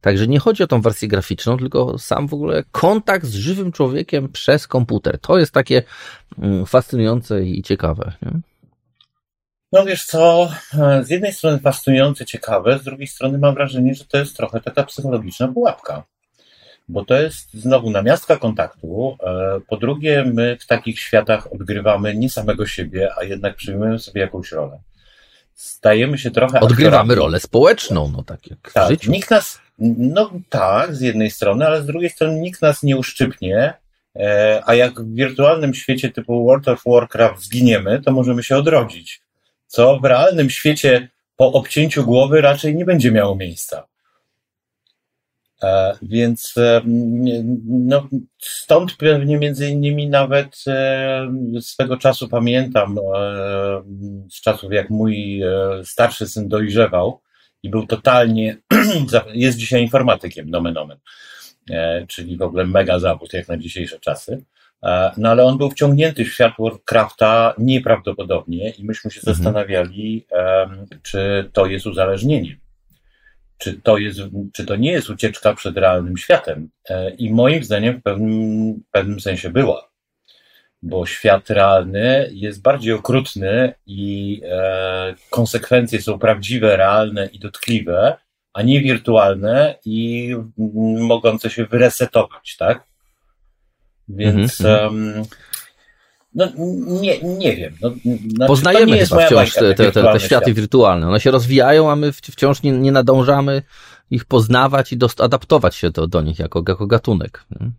Także 0.00 0.26
nie 0.26 0.38
chodzi 0.38 0.62
o 0.62 0.66
tą 0.66 0.80
wersję 0.80 1.08
graficzną, 1.08 1.56
tylko 1.56 1.98
sam 1.98 2.28
w 2.28 2.34
ogóle 2.34 2.64
kontakt 2.72 3.26
z 3.26 3.34
żywym 3.34 3.72
człowiekiem 3.72 4.28
przez 4.28 4.66
komputer. 4.66 5.18
To 5.18 5.38
jest 5.38 5.52
takie 5.52 5.82
mm, 6.38 6.66
fascynujące 6.66 7.42
i 7.42 7.62
ciekawe. 7.62 8.12
Nie? 8.22 8.30
No 9.72 9.84
wiesz 9.84 10.04
co, 10.04 10.50
z 11.02 11.10
jednej 11.10 11.32
strony 11.32 11.58
fascynujące, 11.58 12.26
ciekawe, 12.26 12.78
z 12.78 12.84
drugiej 12.84 13.06
strony 13.06 13.38
mam 13.38 13.54
wrażenie, 13.54 13.94
że 13.94 14.04
to 14.04 14.18
jest 14.18 14.36
trochę 14.36 14.60
taka 14.60 14.84
psychologiczna 14.84 15.48
pułapka. 15.48 16.02
Bo 16.88 17.04
to 17.04 17.14
jest 17.14 17.54
znowu 17.54 17.90
namiastka 17.90 18.36
kontaktu. 18.36 19.16
E, 19.22 19.60
po 19.68 19.76
drugie, 19.76 20.24
my 20.34 20.56
w 20.60 20.66
takich 20.66 21.00
światach 21.00 21.52
odgrywamy 21.52 22.14
nie 22.14 22.30
samego 22.30 22.66
siebie, 22.66 23.08
a 23.18 23.24
jednak 23.24 23.56
przyjmujemy 23.56 23.98
sobie 23.98 24.20
jakąś 24.20 24.52
rolę. 24.52 24.78
Stajemy 25.60 26.18
się 26.18 26.30
trochę. 26.30 26.60
Odgrywamy 26.60 26.96
aktorami. 26.96 27.14
rolę 27.14 27.40
społeczną, 27.40 28.12
no 28.16 28.22
tak 28.22 28.50
jak 28.50 28.72
tak, 28.72 28.86
w 28.86 28.90
życiu. 28.90 29.10
Nikt 29.10 29.30
nas, 29.30 29.58
no 29.98 30.30
tak, 30.48 30.94
z 30.94 31.00
jednej 31.00 31.30
strony, 31.30 31.66
ale 31.66 31.82
z 31.82 31.86
drugiej 31.86 32.10
strony 32.10 32.40
nikt 32.40 32.62
nas 32.62 32.82
nie 32.82 32.96
uszczypnie, 32.96 33.74
e, 34.16 34.62
a 34.66 34.74
jak 34.74 35.00
w 35.00 35.14
wirtualnym 35.14 35.74
świecie 35.74 36.10
typu 36.10 36.44
World 36.44 36.68
of 36.68 36.82
Warcraft 36.86 37.42
zginiemy, 37.42 38.02
to 38.02 38.12
możemy 38.12 38.42
się 38.42 38.56
odrodzić. 38.56 39.20
Co 39.66 39.98
w 39.98 40.04
realnym 40.04 40.50
świecie 40.50 41.08
po 41.36 41.52
obcięciu 41.52 42.04
głowy 42.04 42.40
raczej 42.40 42.76
nie 42.76 42.84
będzie 42.84 43.12
miało 43.12 43.36
miejsca. 43.36 43.86
E, 45.62 45.98
więc 46.02 46.54
e, 46.56 46.82
no, 47.68 48.08
stąd 48.38 48.96
pewnie 48.96 49.38
między 49.38 49.68
innymi 49.68 50.08
nawet 50.08 50.64
swego 51.60 51.96
czasu 51.96 52.28
pamiętam, 52.28 52.98
z 54.30 54.40
czasów 54.40 54.72
jak 54.72 54.90
mój 54.90 55.42
starszy 55.84 56.26
syn 56.26 56.48
dojrzewał, 56.48 57.20
i 57.62 57.70
był 57.70 57.86
totalnie, 57.86 58.56
jest 59.34 59.58
dzisiaj 59.58 59.82
informatykiem, 59.82 60.50
nomen 60.50 60.76
omen, 60.76 60.98
e, 61.70 62.06
czyli 62.06 62.36
w 62.36 62.42
ogóle 62.42 62.66
mega 62.66 62.98
zawód 62.98 63.32
jak 63.32 63.48
na 63.48 63.56
dzisiejsze 63.56 64.00
czasy. 64.00 64.44
E, 64.82 65.10
no 65.16 65.28
ale 65.28 65.44
on 65.44 65.58
był 65.58 65.70
wciągnięty 65.70 66.24
w 66.24 66.32
świat 66.32 66.52
Warcrafta 66.58 67.54
nieprawdopodobnie 67.58 68.70
i 68.70 68.84
myśmy 68.84 69.10
się 69.10 69.20
mhm. 69.20 69.36
zastanawiali, 69.36 70.26
czy 71.02 71.50
to 71.52 71.66
jest 71.66 71.86
uzależnienie. 71.86 72.59
Czy 73.60 73.80
to, 73.82 73.98
jest, 73.98 74.18
czy 74.52 74.66
to 74.66 74.76
nie 74.76 74.92
jest 74.92 75.10
ucieczka 75.10 75.54
przed 75.54 75.76
realnym 75.76 76.16
światem? 76.16 76.70
E, 76.88 77.10
I 77.10 77.32
moim 77.32 77.64
zdaniem 77.64 78.00
w 78.00 78.02
pewnym, 78.02 78.74
w 78.74 78.90
pewnym 78.90 79.20
sensie 79.20 79.50
była 79.50 79.90
bo 80.82 81.06
świat 81.06 81.50
realny 81.50 82.30
jest 82.32 82.62
bardziej 82.62 82.92
okrutny 82.92 83.74
i 83.86 84.40
e, 84.44 85.14
konsekwencje 85.30 86.02
są 86.02 86.18
prawdziwe, 86.18 86.76
realne 86.76 87.26
i 87.26 87.38
dotkliwe, 87.38 88.16
a 88.52 88.62
nie 88.62 88.80
wirtualne 88.80 89.74
i 89.84 90.30
mogące 90.98 91.50
się 91.50 91.66
wyresetować, 91.66 92.56
tak? 92.56 92.84
Więc 94.08 94.60
um, 94.60 95.22
no, 96.34 96.48
nie, 97.00 97.22
nie 97.22 97.56
wiem. 97.56 97.76
No, 97.82 97.90
znaczy, 97.90 98.46
Poznajemy 98.46 98.98
chyba 98.98 99.26
wciąż 99.26 99.54
te, 99.54 99.74
te, 99.74 99.92
te, 99.92 100.02
te, 100.02 100.20
światy 100.20 100.54
wirtualne. 100.54 101.08
One 101.08 101.20
się 101.20 101.30
rozwijają, 101.30 101.90
a 101.90 101.96
my 101.96 102.12
wciąż 102.12 102.62
nie, 102.62 102.72
nie 102.72 102.92
nadążamy 102.92 103.62
ich 104.10 104.24
poznawać 104.24 104.92
i 104.92 104.96
dost, 104.96 105.20
adaptować 105.20 105.76
się 105.76 105.90
do, 105.90 106.06
do 106.06 106.22
nich 106.22 106.38
jako, 106.38 106.64
jako 106.68 106.86
gatunek. 106.86 107.44
Nie? 107.50 107.70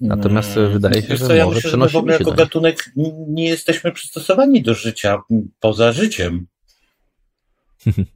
Natomiast 0.00 0.56
mm, 0.56 0.72
wydaje 0.72 1.02
się, 1.02 1.16
że 1.16 1.26
co, 1.26 1.34
ja 1.34 1.46
myślę, 1.46 1.70
że 1.70 1.88
w 1.88 1.96
ogóle 1.96 2.18
jako 2.18 2.32
gatunek 2.32 2.92
nie 3.28 3.48
jesteśmy 3.48 3.92
przystosowani 3.92 4.62
do 4.62 4.74
życia 4.74 5.18
poza 5.60 5.92
życiem. 5.92 6.46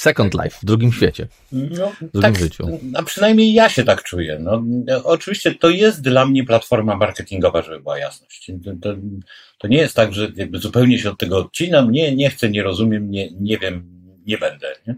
Second 0.00 0.34
Life, 0.34 0.58
w 0.62 0.64
drugim 0.64 0.92
świecie. 0.92 1.26
No, 1.52 1.90
w 1.90 1.98
drugim 1.98 2.22
tak, 2.22 2.38
życiu. 2.38 2.80
A 2.94 3.02
przynajmniej 3.02 3.52
ja 3.52 3.68
się 3.68 3.84
tak 3.84 4.02
czuję. 4.02 4.38
No, 4.40 4.62
oczywiście 5.04 5.54
to 5.54 5.70
jest 5.70 6.02
dla 6.02 6.26
mnie 6.26 6.44
platforma 6.44 6.96
marketingowa, 6.96 7.62
żeby 7.62 7.80
była 7.80 7.98
jasność. 7.98 8.52
To, 8.64 8.70
to, 8.82 8.96
to, 9.58 9.68
nie 9.68 9.78
jest 9.78 9.96
tak, 9.96 10.12
że 10.12 10.32
jakby 10.36 10.58
zupełnie 10.58 10.98
się 10.98 11.10
od 11.10 11.18
tego 11.18 11.38
odcinam, 11.38 11.92
nie, 11.92 12.16
nie 12.16 12.30
chcę, 12.30 12.50
nie 12.50 12.62
rozumiem, 12.62 13.10
nie, 13.10 13.30
nie 13.40 13.58
wiem, 13.58 14.02
nie 14.26 14.38
będę. 14.38 14.74
Nie? 14.86 14.94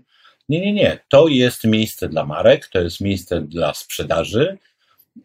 nie, 0.49 0.61
nie, 0.61 0.73
nie. 0.73 0.99
To 1.09 1.29
jest 1.29 1.65
miejsce 1.65 2.09
dla 2.09 2.27
marek, 2.27 2.69
to 2.69 2.81
jest 2.81 3.01
miejsce 3.01 3.41
dla 3.41 3.75
sprzedaży, 3.75 4.59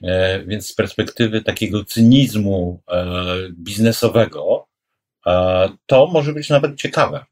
E, 0.03 0.43
więc 0.43 0.67
z 0.67 0.75
perspektywy 0.75 1.41
takiego 1.41 1.85
cynizmu 1.85 2.81
e, 2.91 3.05
biznesowego, 3.51 4.67
e, 5.25 5.69
to 5.85 6.07
może 6.07 6.33
być 6.33 6.49
nawet 6.49 6.75
ciekawe. 6.75 7.25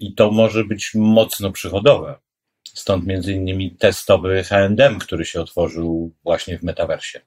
I 0.00 0.14
to 0.14 0.30
może 0.30 0.64
być 0.64 0.90
mocno 0.94 1.52
przychodowe. 1.52 2.14
Stąd 2.64 3.06
między 3.06 3.32
innymi 3.32 3.70
testowy 3.70 4.44
H&M, 4.44 4.98
który 4.98 5.24
się 5.24 5.40
otworzył 5.40 6.12
właśnie 6.22 6.58
w 6.58 6.62
metaversie. 6.62 7.20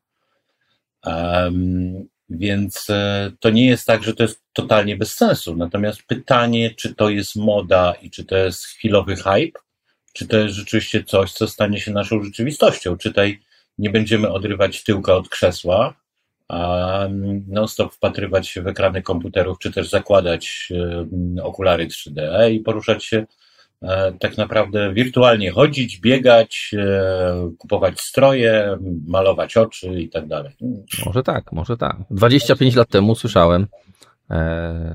Więc 2.30 2.88
to 3.40 3.50
nie 3.50 3.68
jest 3.68 3.88
tak, 3.88 4.04
że 4.04 4.14
to 4.14 4.24
jest 4.24 4.44
totalnie 4.54 4.98
bez 4.98 5.14
sensu. 5.14 5.56
Natomiast 5.56 6.04
pytanie, 6.04 6.72
czy 6.76 6.96
to 6.96 7.10
jest 7.10 7.36
moda 7.36 7.94
i 8.02 8.12
czy 8.12 8.26
to 8.26 8.38
jest 8.38 8.66
chwilowy 8.66 9.16
hype, 9.16 9.60
czy 10.14 10.28
to 10.28 10.38
jest 10.38 10.56
rzeczywiście 10.56 11.04
coś, 11.04 11.34
co 11.34 11.48
stanie 11.48 11.80
się 11.80 11.92
naszą 11.92 12.24
rzeczywistością, 12.24 12.98
czy 12.98 13.14
tej 13.14 13.40
nie 13.78 13.90
będziemy 13.90 14.32
odrywać 14.32 14.84
tyłka 14.84 15.16
od 15.16 15.30
krzesła, 15.30 15.94
non-stop 17.48 17.94
wpatrywać 17.94 18.48
się 18.48 18.62
w 18.62 18.68
ekrany 18.68 19.02
komputerów, 19.02 19.60
czy 19.60 19.72
też 19.72 19.90
zakładać 19.90 20.74
e, 21.38 21.44
okulary 21.44 21.88
3D 21.88 22.52
i 22.52 22.60
poruszać 22.60 23.06
się 23.06 23.26
e, 23.82 24.14
tak 24.20 24.38
naprawdę 24.38 24.94
wirtualnie, 24.94 25.52
chodzić, 25.52 26.00
biegać, 26.00 26.72
e, 26.78 27.52
kupować 27.58 28.02
stroje, 28.02 28.78
malować 29.08 29.58
oczy 29.58 29.88
i 29.88 30.10
tak 30.10 30.28
dalej. 30.28 30.54
Może 31.06 31.24
tak, 31.24 31.52
może 31.52 31.78
tak. 31.78 31.98
25 32.12 32.76
lat 32.76 32.90
temu 32.90 33.16
słyszałem, 33.16 33.68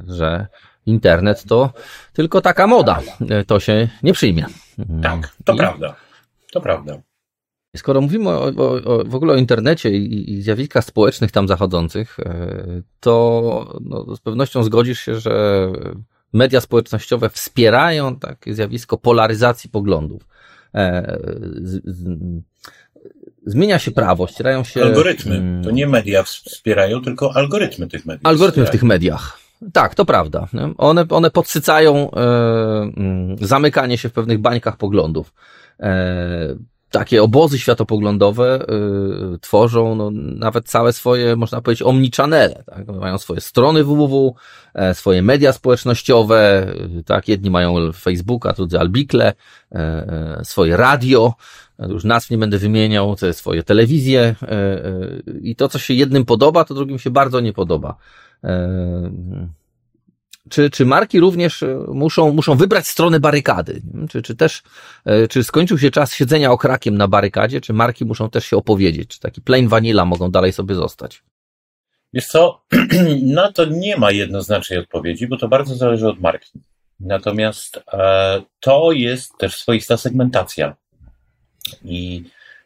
że 0.07 0.47
internet 0.87 1.45
to 1.45 1.73
tylko 2.13 2.41
taka 2.41 2.67
moda. 2.67 3.01
To 3.47 3.61
się 3.61 3.89
nie 4.03 4.13
przyjmie. 4.13 4.45
Tak, 5.03 5.37
to 5.45 5.55
I... 5.55 5.57
prawda. 5.57 5.95
To 6.53 6.61
prawda. 6.61 6.99
Skoro 7.77 8.01
mówimy 8.01 8.29
o, 8.29 8.45
o, 8.45 9.05
w 9.05 9.15
ogóle 9.15 9.33
o 9.35 9.37
internecie 9.37 9.91
i, 9.91 10.33
i 10.33 10.43
zjawiskach 10.43 10.85
społecznych 10.85 11.33
tam 11.33 11.49
zachodzących, 11.49 12.21
e, 12.21 12.83
to 13.01 13.79
no, 13.81 14.17
z 14.17 14.21
pewnością 14.21 14.63
zgodzisz 14.63 15.01
się, 15.01 15.21
że 15.21 15.69
media 16.33 16.61
społecznościowe 16.61 17.31
wspierają 17.31 18.17
takie 18.17 18.55
zjawisko 18.55 18.99
polaryzacji 18.99 19.71
poglądów. 19.71 20.27
E, 20.75 21.19
zmienia 23.47 23.79
się 23.79 23.91
prawo, 23.91 24.27
ścierają 24.27 24.65
się. 24.65 24.83
Algorytmy. 24.83 25.37
Mm, 25.37 25.65
to 25.65 25.71
nie 25.71 25.87
media 25.87 26.23
wspierają, 26.23 27.03
tylko 27.03 27.37
algorytmy 27.37 27.87
tych 27.89 28.07
mediów. 28.07 28.27
Algorytmy 28.27 28.67
w 28.67 28.71
tych 28.71 28.83
mediach. 28.83 29.39
Tak, 29.73 29.95
to 29.95 30.05
prawda. 30.05 30.49
One, 30.79 31.05
one 31.09 31.31
podsycają 31.31 32.11
e, 32.11 32.21
mm, 32.97 33.37
zamykanie 33.41 33.99
się 33.99 34.09
w 34.09 34.13
pewnych 34.13 34.39
bańkach 34.39 34.77
poglądów. 34.77 35.33
E, 35.81 36.57
takie 36.93 37.23
obozy 37.23 37.59
światopoglądowe 37.59 38.67
y, 39.35 39.39
tworzą 39.39 39.95
no, 39.95 40.11
nawet 40.15 40.69
całe 40.69 40.93
swoje, 40.93 41.37
można 41.37 41.61
powiedzieć, 41.61 41.83
omnichannele. 41.83 42.63
Tak? 42.67 42.87
Mają 42.87 43.19
swoje 43.19 43.41
strony 43.41 43.85
www, 43.85 44.35
e, 44.75 44.95
swoje 44.95 45.23
media 45.23 45.53
społecznościowe, 45.53 46.67
y, 46.99 47.05
tak? 47.05 47.29
jedni 47.29 47.51
mają 47.51 47.93
Facebooka, 47.93 48.53
drudzy 48.53 48.81
Albikle, 48.81 49.33
e, 49.73 49.77
e, 50.39 50.45
swoje 50.45 50.77
radio, 50.77 51.35
już 51.89 52.05
nazw 52.05 52.31
nie 52.31 52.39
będę 52.39 52.59
wymieniał, 52.59 53.17
te 53.17 53.33
swoje 53.33 53.63
telewizje 53.63 54.35
i 55.43 55.57
to, 55.57 55.69
co 55.69 55.79
się 55.79 55.95
jednym 55.95 56.25
podoba, 56.25 56.65
to 56.65 56.75
drugim 56.75 56.99
się 56.99 57.11
bardzo 57.11 57.41
nie 57.41 57.53
podoba. 57.53 57.97
Czy, 60.51 60.71
czy 60.71 60.87
marki 60.87 61.21
również 61.21 61.63
e, 61.63 61.79
muszą, 61.89 62.33
muszą 62.33 62.55
wybrać 62.55 62.87
stronę 62.87 63.21
barykady? 63.21 63.83
Czy, 64.11 64.23
czy 64.23 64.37
też, 64.37 64.63
e, 65.05 65.29
czy 65.29 65.45
skończył 65.45 65.79
się 65.79 65.91
czas 65.91 66.15
siedzenia 66.15 66.51
okrakiem 66.51 66.97
na 66.97 67.09
barykadzie, 67.09 67.61
czy 67.61 67.73
marki 67.73 68.05
muszą 68.05 68.31
też 68.31 68.45
się 68.45 68.57
opowiedzieć? 68.57 69.09
Czy 69.09 69.21
taki 69.21 69.41
plain 69.41 69.69
vanilla 69.69 70.05
mogą 70.05 70.31
dalej 70.31 70.53
sobie 70.53 70.75
zostać? 70.75 71.23
Wiesz 72.13 72.27
co, 72.27 72.65
na 73.23 73.53
to 73.53 73.65
nie 73.65 73.97
ma 73.97 74.11
jednoznacznej 74.11 74.79
odpowiedzi, 74.79 75.27
bo 75.27 75.37
to 75.37 75.49
bardzo 75.49 75.75
zależy 75.75 76.09
od 76.09 76.21
marki. 76.21 76.61
Natomiast 77.01 77.81
e, 77.93 78.43
to 78.61 78.93
jest 78.93 79.39
też 79.39 79.57
swoista 79.57 79.97
segmentacja. 79.97 80.77
I 81.85 82.25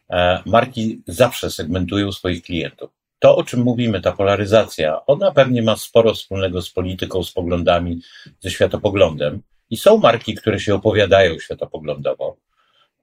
e, 0.09 0.41
marki 0.45 1.01
zawsze 1.07 1.51
segmentują 1.51 2.11
swoich 2.11 2.43
klientów 2.43 2.96
to, 3.19 3.35
o 3.35 3.43
czym 3.43 3.59
mówimy, 3.59 4.01
ta 4.01 4.11
polaryzacja, 4.11 5.05
ona 5.05 5.31
pewnie 5.31 5.61
ma 5.61 5.75
sporo 5.75 6.13
wspólnego 6.13 6.61
z 6.61 6.69
polityką, 6.69 7.23
z 7.23 7.31
poglądami, 7.31 8.01
ze 8.39 8.51
światopoglądem. 8.51 9.41
I 9.69 9.77
są 9.77 9.97
marki, 9.97 10.35
które 10.35 10.59
się 10.59 10.75
opowiadają 10.75 11.39
światopoglądowo. 11.39 12.37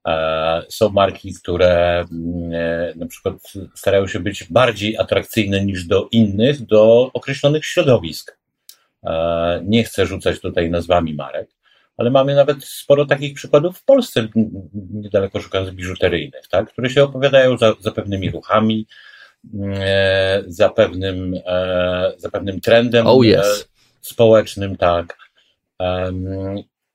E, 0.06 0.62
są 0.68 0.88
marki, 0.88 1.34
które 1.34 2.04
mm, 2.12 2.52
e, 2.52 2.92
na 2.96 3.06
przykład 3.06 3.34
starają 3.74 4.06
się 4.06 4.20
być 4.20 4.44
bardziej 4.44 4.98
atrakcyjne 4.98 5.64
niż 5.64 5.84
do 5.84 6.08
innych, 6.12 6.66
do 6.66 7.10
określonych 7.14 7.64
środowisk. 7.64 8.38
E, 9.04 9.60
nie 9.64 9.84
chcę 9.84 10.06
rzucać 10.06 10.40
tutaj 10.40 10.70
nazwami 10.70 11.14
marek, 11.14 11.48
ale 11.96 12.10
mamy 12.10 12.34
nawet 12.34 12.64
sporo 12.64 13.06
takich 13.06 13.34
przykładów 13.34 13.78
w 13.78 13.84
Polsce, 13.84 14.28
niedaleko 14.90 15.40
szukając 15.40 15.70
biżuteryjnych, 15.70 16.48
tak, 16.48 16.72
które 16.72 16.90
się 16.90 17.04
opowiadają 17.04 17.58
za, 17.58 17.74
za 17.80 17.92
pewnymi 17.92 18.30
ruchami, 18.30 18.86
za 20.46 20.68
pewnym, 20.68 21.40
e, 21.46 22.12
za 22.16 22.30
pewnym 22.30 22.60
trendem 22.60 23.06
oh 23.06 23.26
yes. 23.26 23.68
społecznym, 24.00 24.76
tak. 24.76 25.18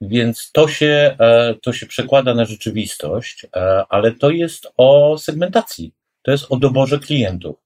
Więc 0.02 0.52
to 0.52 0.68
się, 0.68 1.16
e, 1.20 1.56
to 1.62 1.74
się 1.74 1.86
przekłada 1.86 2.34
na 2.34 2.46
rzeczywistość, 2.46 3.48
ale 3.90 4.12
to 4.12 4.30
jest 4.30 4.68
o 4.78 5.18
segmentacji, 5.18 5.94
to 6.22 6.32
jest 6.32 6.46
o 6.50 6.58
doborze 6.58 7.00
klientów. 7.00 7.58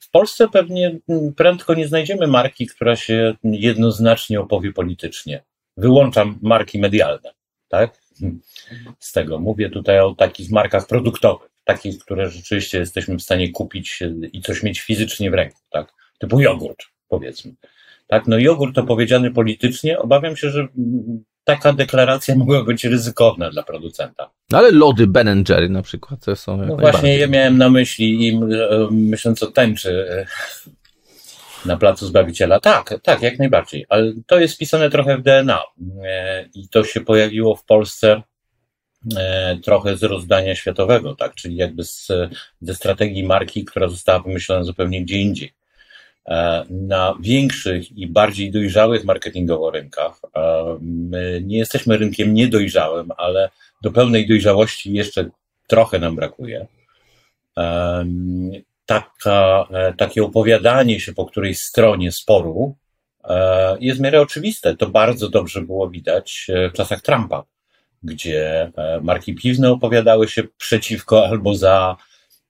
W 0.00 0.10
Polsce 0.10 0.48
pewnie 0.48 0.98
prędko 1.36 1.74
nie 1.74 1.88
znajdziemy 1.88 2.26
marki, 2.26 2.66
która 2.66 2.96
się 2.96 3.34
jednoznacznie 3.44 4.40
opowie 4.40 4.72
politycznie. 4.72 5.42
Wyłączam 5.76 6.38
marki 6.42 6.78
medialne, 6.78 7.34
tak? 7.68 8.00
Z 8.98 9.12
tego 9.12 9.38
mówię 9.38 9.70
tutaj 9.70 10.00
o 10.00 10.14
takich 10.14 10.50
markach 10.50 10.86
produktowych 10.86 11.55
takich, 11.66 11.98
które 11.98 12.30
rzeczywiście 12.30 12.78
jesteśmy 12.78 13.16
w 13.16 13.22
stanie 13.22 13.52
kupić 13.52 14.02
i 14.32 14.40
coś 14.40 14.62
mieć 14.62 14.80
fizycznie 14.80 15.30
w 15.30 15.34
ręku, 15.34 15.58
tak? 15.70 15.92
Typu 16.18 16.40
jogurt, 16.40 16.78
powiedzmy. 17.08 17.54
Tak, 18.06 18.26
no 18.26 18.38
jogurt 18.38 18.78
opowiedziany 18.78 19.30
politycznie, 19.30 19.98
obawiam 19.98 20.36
się, 20.36 20.50
że 20.50 20.68
taka 21.44 21.72
deklaracja 21.72 22.36
mogła 22.44 22.64
być 22.64 22.84
ryzykowna 22.84 23.50
dla 23.50 23.62
producenta. 23.62 24.30
No 24.50 24.58
ale 24.58 24.70
lody 24.70 25.06
Ben 25.06 25.44
Jerry 25.48 25.68
na 25.68 25.82
przykład 25.82 26.24
to 26.24 26.36
są. 26.36 26.56
No 26.56 26.76
właśnie, 26.76 27.18
ja 27.18 27.28
miałem 27.28 27.58
na 27.58 27.70
myśli 27.70 28.28
i 28.28 28.34
e, 28.34 28.88
myśląc 28.90 29.42
o 29.42 29.46
tęczy 29.46 30.06
e, 30.10 30.26
na 31.68 31.76
Placu 31.76 32.06
Zbawiciela. 32.06 32.60
Tak, 32.60 32.94
tak, 33.02 33.22
jak 33.22 33.38
najbardziej. 33.38 33.86
Ale 33.88 34.12
to 34.26 34.38
jest 34.38 34.58
pisane 34.58 34.90
trochę 34.90 35.18
w 35.18 35.22
DNA 35.22 35.60
e, 36.04 36.48
i 36.54 36.68
to 36.68 36.84
się 36.84 37.00
pojawiło 37.00 37.56
w 37.56 37.64
Polsce 37.64 38.22
E, 38.22 38.35
trochę 39.64 39.96
z 39.96 40.02
rozdania 40.02 40.54
światowego, 40.54 41.14
tak, 41.14 41.34
czyli 41.34 41.56
jakby 41.56 41.84
z, 41.84 42.08
ze 42.60 42.74
strategii 42.74 43.24
marki, 43.24 43.64
która 43.64 43.88
została 43.88 44.18
wymyślona 44.18 44.64
zupełnie 44.64 45.02
gdzie 45.02 45.16
indziej. 45.16 45.52
E, 46.28 46.64
na 46.70 47.14
większych 47.20 47.98
i 47.98 48.06
bardziej 48.06 48.50
dojrzałych 48.50 49.04
marketingowo 49.04 49.70
rynkach, 49.70 50.20
e, 50.36 50.64
my 50.80 51.42
nie 51.44 51.58
jesteśmy 51.58 51.96
rynkiem 51.96 52.34
niedojrzałym, 52.34 53.08
ale 53.16 53.50
do 53.82 53.92
pełnej 53.92 54.28
dojrzałości 54.28 54.92
jeszcze 54.92 55.30
trochę 55.66 55.98
nam 55.98 56.16
brakuje. 56.16 56.66
Taka, 58.86 59.68
takie 59.98 60.24
opowiadanie 60.24 61.00
się 61.00 61.14
po 61.14 61.26
której 61.26 61.54
stronie 61.54 62.12
sporu 62.12 62.76
jest 63.80 63.98
w 63.98 64.02
miarę 64.02 64.20
oczywiste. 64.20 64.76
To 64.76 64.86
bardzo 64.86 65.28
dobrze 65.28 65.62
było 65.62 65.90
widać 65.90 66.46
w 66.70 66.76
czasach 66.76 67.02
Trumpa 67.02 67.44
gdzie 68.02 68.72
e, 68.76 69.00
marki 69.02 69.34
piwne 69.34 69.72
opowiadały 69.72 70.28
się 70.28 70.42
przeciwko 70.56 71.26
albo 71.26 71.54
za, 71.54 71.96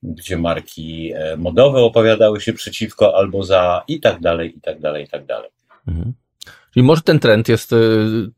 gdzie 0.02 0.36
marki 0.36 1.12
e, 1.14 1.36
modowe 1.36 1.80
opowiadały 1.80 2.40
się 2.40 2.52
przeciwko 2.52 3.16
albo 3.16 3.42
za 3.42 3.84
i 3.88 4.00
tak 4.00 4.20
dalej, 4.20 4.56
i 4.56 4.60
tak 4.60 4.80
dalej, 4.80 5.04
i 5.04 5.08
tak 5.08 5.26
dalej. 5.26 5.50
Mhm. 5.88 6.12
Czyli 6.72 6.86
może 6.86 7.02
ten 7.02 7.18
trend 7.18 7.48
jest 7.48 7.72
e, 7.72 7.76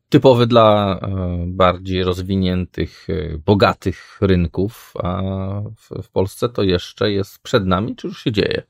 typowy 0.08 0.46
dla 0.46 1.00
bardziej 1.46 2.04
rozwiniętych, 2.04 3.06
bogatych 3.46 4.18
rynków, 4.20 4.94
a 5.02 5.22
w 6.02 6.10
Polsce 6.12 6.48
to 6.48 6.62
jeszcze 6.62 7.12
jest 7.12 7.42
przed 7.42 7.66
nami, 7.66 7.96
czy 7.96 8.06
już 8.06 8.24
się 8.24 8.32
dzieje? 8.32 8.62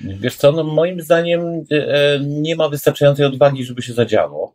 Wiesz 0.00 0.36
co, 0.36 0.52
no 0.52 0.64
moim 0.64 1.00
zdaniem 1.00 1.64
nie 2.20 2.56
ma 2.56 2.68
wystarczającej 2.68 3.26
odwagi, 3.26 3.64
żeby 3.64 3.82
się 3.82 3.92
zadziało. 3.92 4.54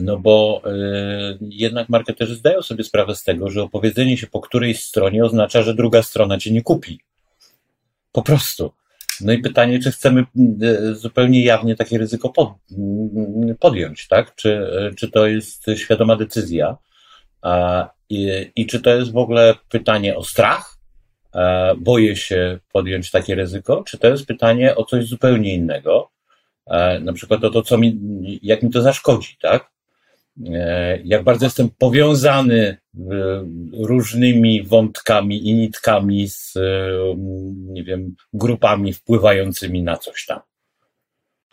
No 0.00 0.18
bo 0.18 0.62
jednak 1.40 1.88
marketerzy 1.88 2.34
zdają 2.34 2.62
sobie 2.62 2.84
sprawę 2.84 3.16
z 3.16 3.22
tego, 3.24 3.50
że 3.50 3.62
opowiedzenie 3.62 4.16
się 4.16 4.26
po 4.26 4.40
którejś 4.40 4.84
stronie 4.84 5.24
oznacza, 5.24 5.62
że 5.62 5.74
druga 5.74 6.02
strona 6.02 6.38
cię 6.38 6.50
nie 6.50 6.62
kupi. 6.62 7.00
Po 8.12 8.22
prostu. 8.22 8.72
No 9.20 9.32
i 9.32 9.38
pytanie, 9.38 9.78
czy 9.78 9.92
chcemy 9.92 10.24
zupełnie 10.92 11.44
jawnie 11.44 11.76
takie 11.76 11.98
ryzyko 11.98 12.32
podjąć, 13.60 14.08
tak? 14.08 14.34
Czy, 14.34 14.66
czy 14.96 15.10
to 15.10 15.26
jest 15.26 15.66
świadoma 15.76 16.16
decyzja? 16.16 16.76
I, 18.08 18.50
I 18.56 18.66
czy 18.66 18.80
to 18.80 18.90
jest 18.90 19.12
w 19.12 19.16
ogóle 19.16 19.54
pytanie 19.68 20.16
o 20.16 20.24
strach? 20.24 20.78
E, 21.34 21.74
boję 21.78 22.16
się 22.16 22.58
podjąć 22.72 23.10
takie 23.10 23.34
ryzyko? 23.34 23.82
Czy 23.86 23.98
to 23.98 24.08
jest 24.08 24.26
pytanie 24.26 24.76
o 24.76 24.84
coś 24.84 25.06
zupełnie 25.06 25.54
innego? 25.54 26.10
E, 26.66 27.00
na 27.00 27.12
przykład 27.12 27.44
o 27.44 27.50
to, 27.50 27.62
co 27.62 27.78
mi, 27.78 27.98
jak 28.42 28.62
mi 28.62 28.70
to 28.70 28.82
zaszkodzi, 28.82 29.36
tak? 29.42 29.70
E, 30.46 30.98
jak 31.04 31.24
bardzo 31.24 31.46
jestem 31.46 31.68
powiązany 31.78 32.76
różnymi 33.72 34.62
wątkami 34.62 35.48
i 35.48 35.54
nitkami 35.54 36.28
z, 36.28 36.54
nie 37.56 37.84
wiem, 37.84 38.14
grupami 38.32 38.92
wpływającymi 38.92 39.82
na 39.82 39.96
coś 39.96 40.26
tam 40.26 40.40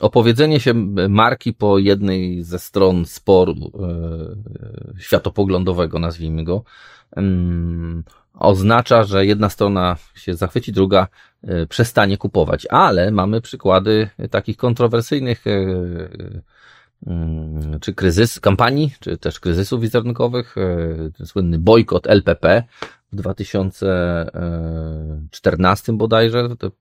opowiedzenie 0.02 0.60
się 0.60 0.74
marki 1.10 1.54
po 1.54 1.78
jednej 1.78 2.44
ze 2.44 2.60
stron 2.60 3.06
sporu 3.06 3.54
e, 3.54 5.02
światopoglądowego, 5.02 6.00
nazwijmy 6.00 6.44
go, 6.44 6.64
oznacza, 8.34 9.04
że 9.04 9.26
jedna 9.26 9.50
strona 9.50 9.96
się 10.16 10.36
zachwyci, 10.36 10.72
druga 10.72 11.08
e, 11.44 11.68
przestanie 11.68 12.18
kupować. 12.18 12.68
Ale 12.70 13.12
mamy 13.12 13.42
przykłady 13.42 14.10
takich 14.32 14.58
kontrowersyjnych 14.58 15.48
e, 15.48 15.52
czy 17.82 17.94
kryzys, 17.94 18.40
kampanii, 18.40 18.94
czy 19.00 19.18
też 19.18 19.40
kryzysów 19.40 19.82
wizerunkowych, 19.82 20.56
słynny 21.26 21.60
bojkot 21.60 22.08
LPP 22.08 22.64
w 23.12 23.16
2014 23.16 25.94
bodajże 25.94 26.50
to 26.60 26.72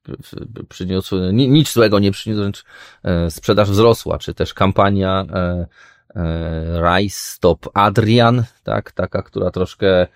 przyniósł, 0.69 1.17
nic 1.33 1.73
złego 1.73 1.99
nie 1.99 2.13
przyniósł, 2.13 2.41
wręcz 2.41 2.65
e, 3.03 3.31
sprzedaż 3.31 3.71
wzrosła, 3.71 4.19
czy 4.19 4.35
też 4.35 4.55
kampania 4.55 5.27
e, 5.35 5.67
e, 6.15 6.99
Rice 6.99 7.17
Stop 7.19 7.69
Adrian, 7.75 8.45
tak, 8.63 8.93
taka, 8.93 9.23
która 9.23 9.51
troszkę 9.51 10.07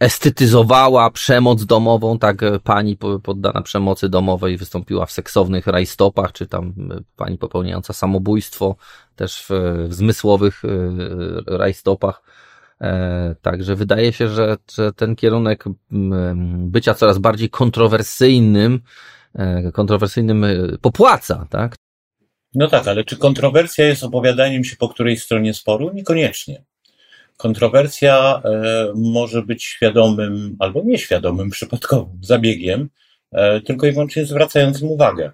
estetyzowała 0.00 1.10
przemoc 1.10 1.64
domową, 1.64 2.18
tak 2.18 2.40
pani 2.64 2.96
poddana 3.22 3.62
przemocy 3.62 4.08
domowej 4.08 4.56
wystąpiła 4.56 5.06
w 5.06 5.12
seksownych 5.12 5.66
rajstopach, 5.66 6.32
czy 6.32 6.46
tam 6.46 6.74
pani 7.16 7.38
popełniająca 7.38 7.92
samobójstwo 7.92 8.76
też 9.16 9.42
w, 9.42 9.50
w 9.88 9.94
zmysłowych 9.94 10.62
rajstopach 11.46 12.22
E, 12.80 13.34
także 13.42 13.76
wydaje 13.76 14.12
się, 14.12 14.28
że, 14.28 14.56
że 14.74 14.92
ten 14.92 15.16
kierunek 15.16 15.64
bycia 16.56 16.94
coraz 16.94 17.18
bardziej 17.18 17.50
kontrowersyjnym, 17.50 18.80
e, 19.34 19.72
kontrowersyjnym 19.72 20.44
e, 20.44 20.78
popłaca, 20.80 21.46
tak? 21.50 21.76
No 22.54 22.68
tak, 22.68 22.88
ale 22.88 23.04
czy 23.04 23.16
kontrowersja 23.16 23.86
jest 23.86 24.04
opowiadaniem 24.04 24.64
się 24.64 24.76
po 24.76 24.88
której 24.88 25.16
stronie 25.16 25.54
sporu? 25.54 25.90
Niekoniecznie. 25.94 26.64
Kontrowersja 27.38 28.42
może 28.94 29.42
być 29.42 29.64
świadomym 29.64 30.56
albo 30.58 30.82
nieświadomym, 30.84 31.50
przypadkowym 31.50 32.18
zabiegiem, 32.22 32.88
tylko 33.64 33.86
i 33.86 33.92
wyłącznie 33.92 34.26
zwracającym 34.26 34.90
uwagę. 34.90 35.32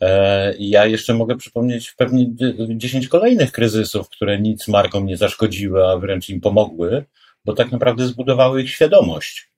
E, 0.00 0.54
ja 0.58 0.86
jeszcze 0.86 1.14
mogę 1.14 1.36
przypomnieć 1.36 1.92
pewnie 1.92 2.26
10 2.68 3.08
kolejnych 3.08 3.52
kryzysów, 3.52 4.08
które 4.08 4.40
nic 4.40 4.68
markom 4.68 5.06
nie 5.06 5.16
zaszkodziły, 5.16 5.86
a 5.86 5.96
wręcz 5.98 6.28
im 6.28 6.40
pomogły, 6.40 7.04
bo 7.44 7.52
tak 7.52 7.72
naprawdę 7.72 8.06
zbudowały 8.06 8.62
ich 8.62 8.70
świadomość. 8.70 9.50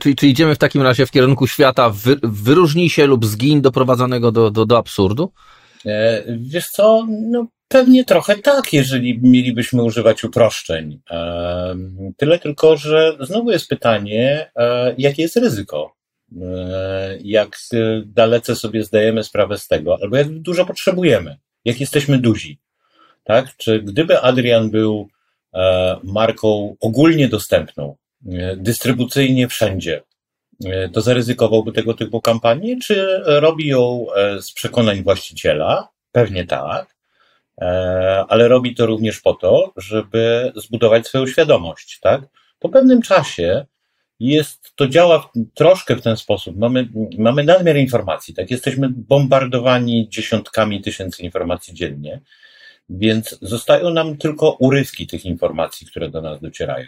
Czyli, 0.00 0.16
czy 0.16 0.26
idziemy 0.26 0.54
w 0.54 0.58
takim 0.58 0.82
razie 0.82 1.06
w 1.06 1.10
kierunku 1.10 1.46
świata 1.46 1.90
wy, 1.90 2.16
wyróżnij 2.22 2.90
się 2.90 3.06
lub 3.06 3.26
zgin 3.26 3.60
doprowadzonego 3.60 4.32
do, 4.32 4.50
do, 4.50 4.66
do 4.66 4.78
absurdu? 4.78 5.32
E, 5.86 6.24
wiesz 6.38 6.68
co, 6.68 7.06
no 7.10 7.46
pewnie 7.72 8.04
trochę 8.04 8.36
tak, 8.36 8.72
jeżeli 8.72 9.20
mielibyśmy 9.22 9.82
używać 9.82 10.24
uproszczeń. 10.24 11.00
E, 11.10 11.76
tyle 12.16 12.38
tylko, 12.38 12.76
że 12.76 13.16
znowu 13.20 13.50
jest 13.50 13.68
pytanie, 13.68 14.50
jakie 14.98 15.22
jest 15.22 15.36
ryzyko? 15.36 16.02
E, 16.40 17.18
jak 17.20 17.58
dalece 18.06 18.56
sobie 18.56 18.84
zdajemy 18.84 19.24
sprawę 19.24 19.58
z 19.58 19.68
tego, 19.68 19.98
albo 20.02 20.16
jak 20.16 20.28
dużo 20.28 20.66
potrzebujemy, 20.66 21.36
jak 21.64 21.80
jesteśmy 21.80 22.18
duzi. 22.18 22.58
Tak? 23.24 23.56
Czy 23.56 23.82
gdyby 23.82 24.20
Adrian 24.20 24.70
był 24.70 25.08
e, 25.54 25.96
marką 26.04 26.76
ogólnie 26.80 27.28
dostępną, 27.28 27.96
e, 28.32 28.56
dystrybucyjnie 28.56 29.48
wszędzie, 29.48 30.02
to 30.92 31.00
zaryzykowałby 31.00 31.72
tego 31.72 31.94
typu 31.94 32.20
kampanię, 32.20 32.76
czy 32.84 33.22
robi 33.24 33.66
ją 33.66 34.06
z 34.40 34.52
przekonań 34.52 35.02
właściciela? 35.02 35.88
Pewnie 36.12 36.46
tak, 36.46 36.94
ale 38.28 38.48
robi 38.48 38.74
to 38.74 38.86
również 38.86 39.20
po 39.20 39.34
to, 39.34 39.72
żeby 39.76 40.52
zbudować 40.56 41.06
swoją 41.06 41.26
świadomość, 41.26 41.98
tak? 42.00 42.22
Po 42.58 42.68
pewnym 42.68 43.02
czasie 43.02 43.66
jest, 44.20 44.72
to 44.76 44.88
działa 44.88 45.30
troszkę 45.54 45.96
w 45.96 46.02
ten 46.02 46.16
sposób. 46.16 46.56
Mamy, 46.56 46.88
mamy 47.18 47.44
nadmiar 47.44 47.76
informacji, 47.76 48.34
tak? 48.34 48.50
Jesteśmy 48.50 48.88
bombardowani 48.90 50.08
dziesiątkami 50.08 50.82
tysięcy 50.82 51.22
informacji 51.22 51.74
dziennie, 51.74 52.20
więc 52.88 53.38
zostają 53.42 53.90
nam 53.90 54.16
tylko 54.16 54.50
urywki 54.50 55.06
tych 55.06 55.24
informacji, 55.24 55.86
które 55.86 56.08
do 56.08 56.22
nas 56.22 56.40
docierają. 56.40 56.86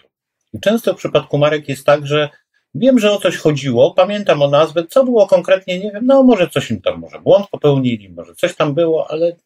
I 0.52 0.60
często 0.60 0.94
w 0.94 0.96
przypadku 0.96 1.38
marek 1.38 1.68
jest 1.68 1.86
tak, 1.86 2.06
że 2.06 2.28
wiem, 2.74 2.98
że 2.98 3.12
o 3.12 3.18
coś 3.18 3.36
chodziło, 3.36 3.94
pamiętam 3.94 4.42
o 4.42 4.50
nazwę, 4.50 4.84
co 4.86 5.04
było 5.04 5.26
konkretnie, 5.26 5.78
nie 5.78 5.92
wiem, 5.92 6.06
no 6.06 6.22
może 6.22 6.48
coś 6.48 6.70
im 6.70 6.82
tam, 6.82 7.00
może 7.00 7.20
błąd 7.20 7.46
popełnili, 7.50 8.08
może 8.08 8.34
coś 8.34 8.56
tam 8.56 8.74
było, 8.74 9.10
ale 9.10 9.36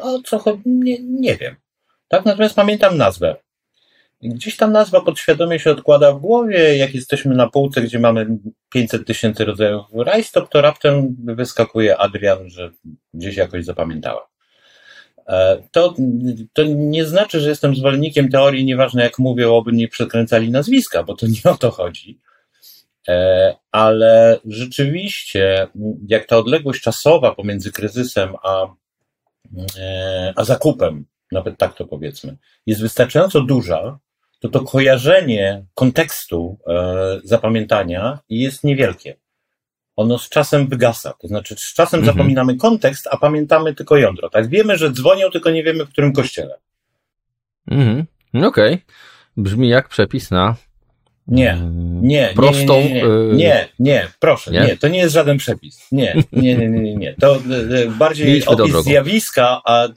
o 0.00 0.18
co 0.22 0.38
chodzi, 0.38 0.62
nie, 0.66 0.96
nie 1.02 1.36
wiem. 1.36 1.56
Tak, 2.08 2.24
natomiast 2.24 2.54
pamiętam 2.54 2.96
nazwę. 2.96 3.36
Gdzieś 4.22 4.56
tam 4.56 4.72
nazwa 4.72 5.00
podświadomie 5.00 5.58
się 5.58 5.70
odkłada 5.70 6.12
w 6.12 6.20
głowie, 6.20 6.76
jak 6.76 6.94
jesteśmy 6.94 7.34
na 7.34 7.50
półce, 7.50 7.82
gdzie 7.82 7.98
mamy 7.98 8.26
500 8.72 9.06
tysięcy 9.06 9.44
rodzajów 9.44 9.86
rajstop, 9.94 10.48
to 10.48 10.60
raptem 10.60 11.16
wyskakuje 11.18 11.98
Adrian, 11.98 12.48
że 12.48 12.70
gdzieś 13.14 13.36
jakoś 13.36 13.64
zapamiętałem. 13.64 14.24
E, 15.28 15.62
to, 15.70 15.94
to 16.52 16.62
nie 16.66 17.04
znaczy, 17.04 17.40
że 17.40 17.48
jestem 17.48 17.76
zwolennikiem 17.76 18.28
teorii, 18.28 18.64
nieważne 18.64 19.02
jak 19.02 19.18
mówię, 19.18 19.50
oby 19.50 19.72
nie 19.72 19.88
przekręcali 19.88 20.50
nazwiska, 20.50 21.02
bo 21.02 21.16
to 21.16 21.26
nie 21.26 21.52
o 21.52 21.56
to 21.56 21.70
chodzi. 21.70 22.20
E, 23.08 23.56
ale 23.72 24.40
rzeczywiście, 24.44 25.66
jak 26.08 26.26
ta 26.26 26.36
odległość 26.36 26.82
czasowa 26.82 27.34
pomiędzy 27.34 27.72
kryzysem 27.72 28.34
a, 28.42 28.66
e, 29.78 30.32
a 30.36 30.44
zakupem, 30.44 31.06
nawet 31.32 31.58
tak 31.58 31.74
to 31.74 31.86
powiedzmy, 31.86 32.36
jest 32.66 32.80
wystarczająco 32.80 33.40
duża, 33.40 33.98
to 34.40 34.48
to 34.48 34.60
kojarzenie 34.60 35.64
kontekstu 35.74 36.58
e, 36.66 37.20
zapamiętania 37.24 38.18
jest 38.28 38.64
niewielkie. 38.64 39.16
Ono 39.96 40.18
z 40.18 40.28
czasem 40.28 40.68
wygasa. 40.68 41.14
To 41.20 41.28
znaczy, 41.28 41.56
z 41.58 41.74
czasem 41.74 42.00
mhm. 42.00 42.16
zapominamy 42.16 42.56
kontekst, 42.56 43.08
a 43.10 43.16
pamiętamy 43.16 43.74
tylko 43.74 43.96
jądro. 43.96 44.30
Tak, 44.30 44.48
wiemy, 44.48 44.78
że 44.78 44.90
dzwonią, 44.90 45.30
tylko 45.30 45.50
nie 45.50 45.62
wiemy, 45.62 45.84
w 45.84 45.88
którym 45.88 46.12
kościele. 46.12 46.58
Mhm. 47.70 48.06
Okej. 48.34 48.74
Okay. 48.74 48.80
Brzmi 49.36 49.68
jak 49.68 49.88
przepis 49.88 50.30
na. 50.30 50.56
Nie, 51.28 51.52
mm, 51.52 52.00
nie, 52.02 52.32
prostą. 52.36 52.80
Nie, 52.80 52.92
nie, 52.92 53.02
nie, 53.02 53.34
nie, 53.34 53.68
nie 53.78 54.08
proszę, 54.18 54.50
nie? 54.50 54.60
nie? 54.60 54.76
to 54.76 54.88
nie 54.88 54.98
jest 54.98 55.14
żaden 55.14 55.38
przepis. 55.38 55.86
Nie, 55.92 56.22
nie, 56.32 56.56
nie, 56.56 56.68
nie, 56.68 56.96
nie. 56.96 57.14
To 57.20 57.36
e, 57.36 57.40
bardziej 57.98 58.44
opis 58.46 58.84
zjawiska, 58.84 59.60
a 59.64 59.88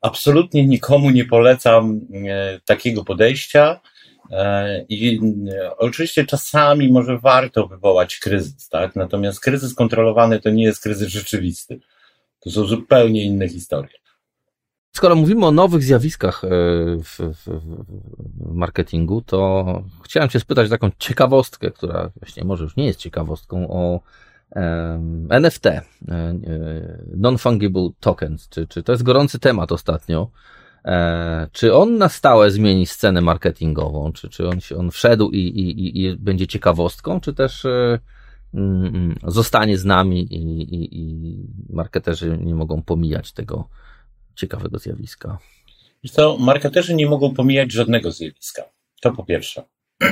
Absolutnie 0.00 0.66
nikomu 0.66 1.10
nie 1.10 1.24
polecam 1.24 2.00
takiego 2.64 3.04
podejścia. 3.04 3.80
E, 4.30 4.84
I 4.88 5.20
oczywiście 5.78 6.24
czasami 6.24 6.92
może 6.92 7.18
warto 7.18 7.66
wywołać 7.66 8.18
kryzys, 8.18 8.68
tak? 8.68 8.96
Natomiast 8.96 9.40
kryzys 9.40 9.74
kontrolowany 9.74 10.40
to 10.40 10.50
nie 10.50 10.64
jest 10.64 10.82
kryzys 10.82 11.08
rzeczywisty. 11.08 11.80
To 12.40 12.50
są 12.50 12.64
zupełnie 12.64 13.24
inne 13.24 13.48
historie. 13.48 13.98
Skoro 14.92 15.14
mówimy 15.14 15.46
o 15.46 15.50
nowych 15.50 15.82
zjawiskach 15.82 16.42
w, 16.42 17.18
w, 17.18 17.46
w, 17.46 18.54
marketingu, 18.54 19.22
to 19.22 19.82
chciałem 20.04 20.28
Cię 20.28 20.40
spytać 20.40 20.70
taką 20.70 20.90
ciekawostkę, 20.98 21.70
która 21.70 22.10
właśnie 22.20 22.44
może 22.44 22.64
już 22.64 22.76
nie 22.76 22.86
jest 22.86 22.98
ciekawostką, 23.00 23.70
o 23.70 24.00
NFT, 25.30 25.66
e, 25.66 25.82
e, 26.08 26.34
Non-Fungible 27.16 27.90
Tokens, 28.00 28.48
czy, 28.48 28.66
czy 28.66 28.82
to 28.82 28.92
jest 28.92 29.04
gorący 29.04 29.38
temat 29.38 29.72
ostatnio. 29.72 30.30
E, 30.84 31.48
czy 31.52 31.74
on 31.74 31.98
na 31.98 32.08
stałe 32.08 32.50
zmieni 32.50 32.86
scenę 32.86 33.20
marketingową? 33.20 34.12
Czy, 34.12 34.28
czy 34.28 34.48
on, 34.48 34.58
on 34.78 34.90
wszedł 34.90 35.30
i, 35.30 35.38
i, 35.38 36.04
i 36.04 36.16
będzie 36.16 36.46
ciekawostką, 36.46 37.20
czy 37.20 37.34
też 37.34 37.64
mm, 37.64 38.86
mm, 38.86 39.14
zostanie 39.26 39.78
z 39.78 39.84
nami 39.84 40.34
i, 40.34 40.62
i, 40.74 41.00
i 41.00 41.46
marketerzy 41.70 42.38
nie 42.42 42.54
mogą 42.54 42.82
pomijać 42.82 43.32
tego 43.32 43.68
ciekawego 44.38 44.78
zjawiska? 44.78 45.38
To 46.14 46.36
marketerzy 46.38 46.94
nie 46.94 47.06
mogą 47.06 47.34
pomijać 47.34 47.72
żadnego 47.72 48.10
zjawiska. 48.12 48.62
To 49.00 49.12
po 49.12 49.24
pierwsze. 49.24 49.62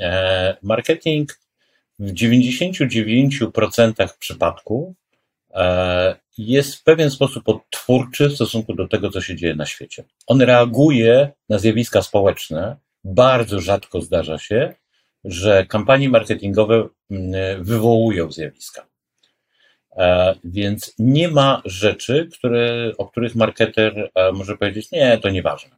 E, 0.00 0.56
marketing 0.62 1.38
w 1.98 2.12
99% 2.12 4.08
przypadków 4.18 4.94
e, 5.54 6.16
jest 6.38 6.74
w 6.74 6.82
pewien 6.82 7.10
sposób 7.10 7.48
odtwórczy 7.48 8.28
w 8.28 8.34
stosunku 8.34 8.74
do 8.74 8.88
tego, 8.88 9.10
co 9.10 9.20
się 9.20 9.36
dzieje 9.36 9.54
na 9.54 9.66
świecie. 9.66 10.04
On 10.26 10.42
reaguje 10.42 11.32
na 11.48 11.58
zjawiska 11.58 12.02
społeczne. 12.02 12.76
Bardzo 13.04 13.60
rzadko 13.60 14.00
zdarza 14.00 14.38
się, 14.38 14.74
że 15.24 15.66
kampanie 15.66 16.08
marketingowe 16.08 16.88
mm, 17.10 17.64
wywołują 17.64 18.32
zjawiska. 18.32 18.86
E, 19.96 20.34
więc 20.44 20.94
nie 20.98 21.28
ma 21.28 21.62
rzeczy, 21.64 22.28
które, 22.32 22.92
o 22.98 23.06
których 23.06 23.34
marketer 23.34 24.10
może 24.32 24.56
powiedzieć, 24.56 24.90
nie, 24.90 25.18
to 25.18 25.30
nieważne. 25.30 25.76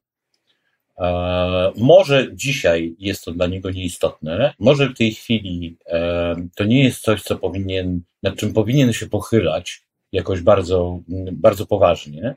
E, 0.99 1.73
może 1.77 2.29
dzisiaj 2.33 2.97
jest 2.99 3.25
to 3.25 3.33
dla 3.33 3.47
niego 3.47 3.71
nieistotne, 3.71 4.55
może 4.59 4.89
w 4.89 4.97
tej 4.97 5.15
chwili 5.15 5.77
e, 5.87 6.35
to 6.57 6.65
nie 6.65 6.85
jest 6.85 7.03
coś, 7.03 7.23
co 7.23 7.37
powinien, 7.37 8.01
nad 8.23 8.37
czym 8.37 8.53
powinien 8.53 8.93
się 8.93 9.07
pochylać 9.07 9.83
jakoś 10.13 10.41
bardzo, 10.41 11.01
bardzo 11.33 11.67
poważnie. 11.67 12.37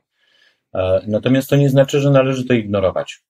E, 0.73 1.01
natomiast 1.07 1.49
to 1.49 1.55
nie 1.55 1.69
znaczy, 1.69 1.99
że 1.99 2.11
należy 2.11 2.45
to 2.45 2.53
ignorować. 2.53 3.23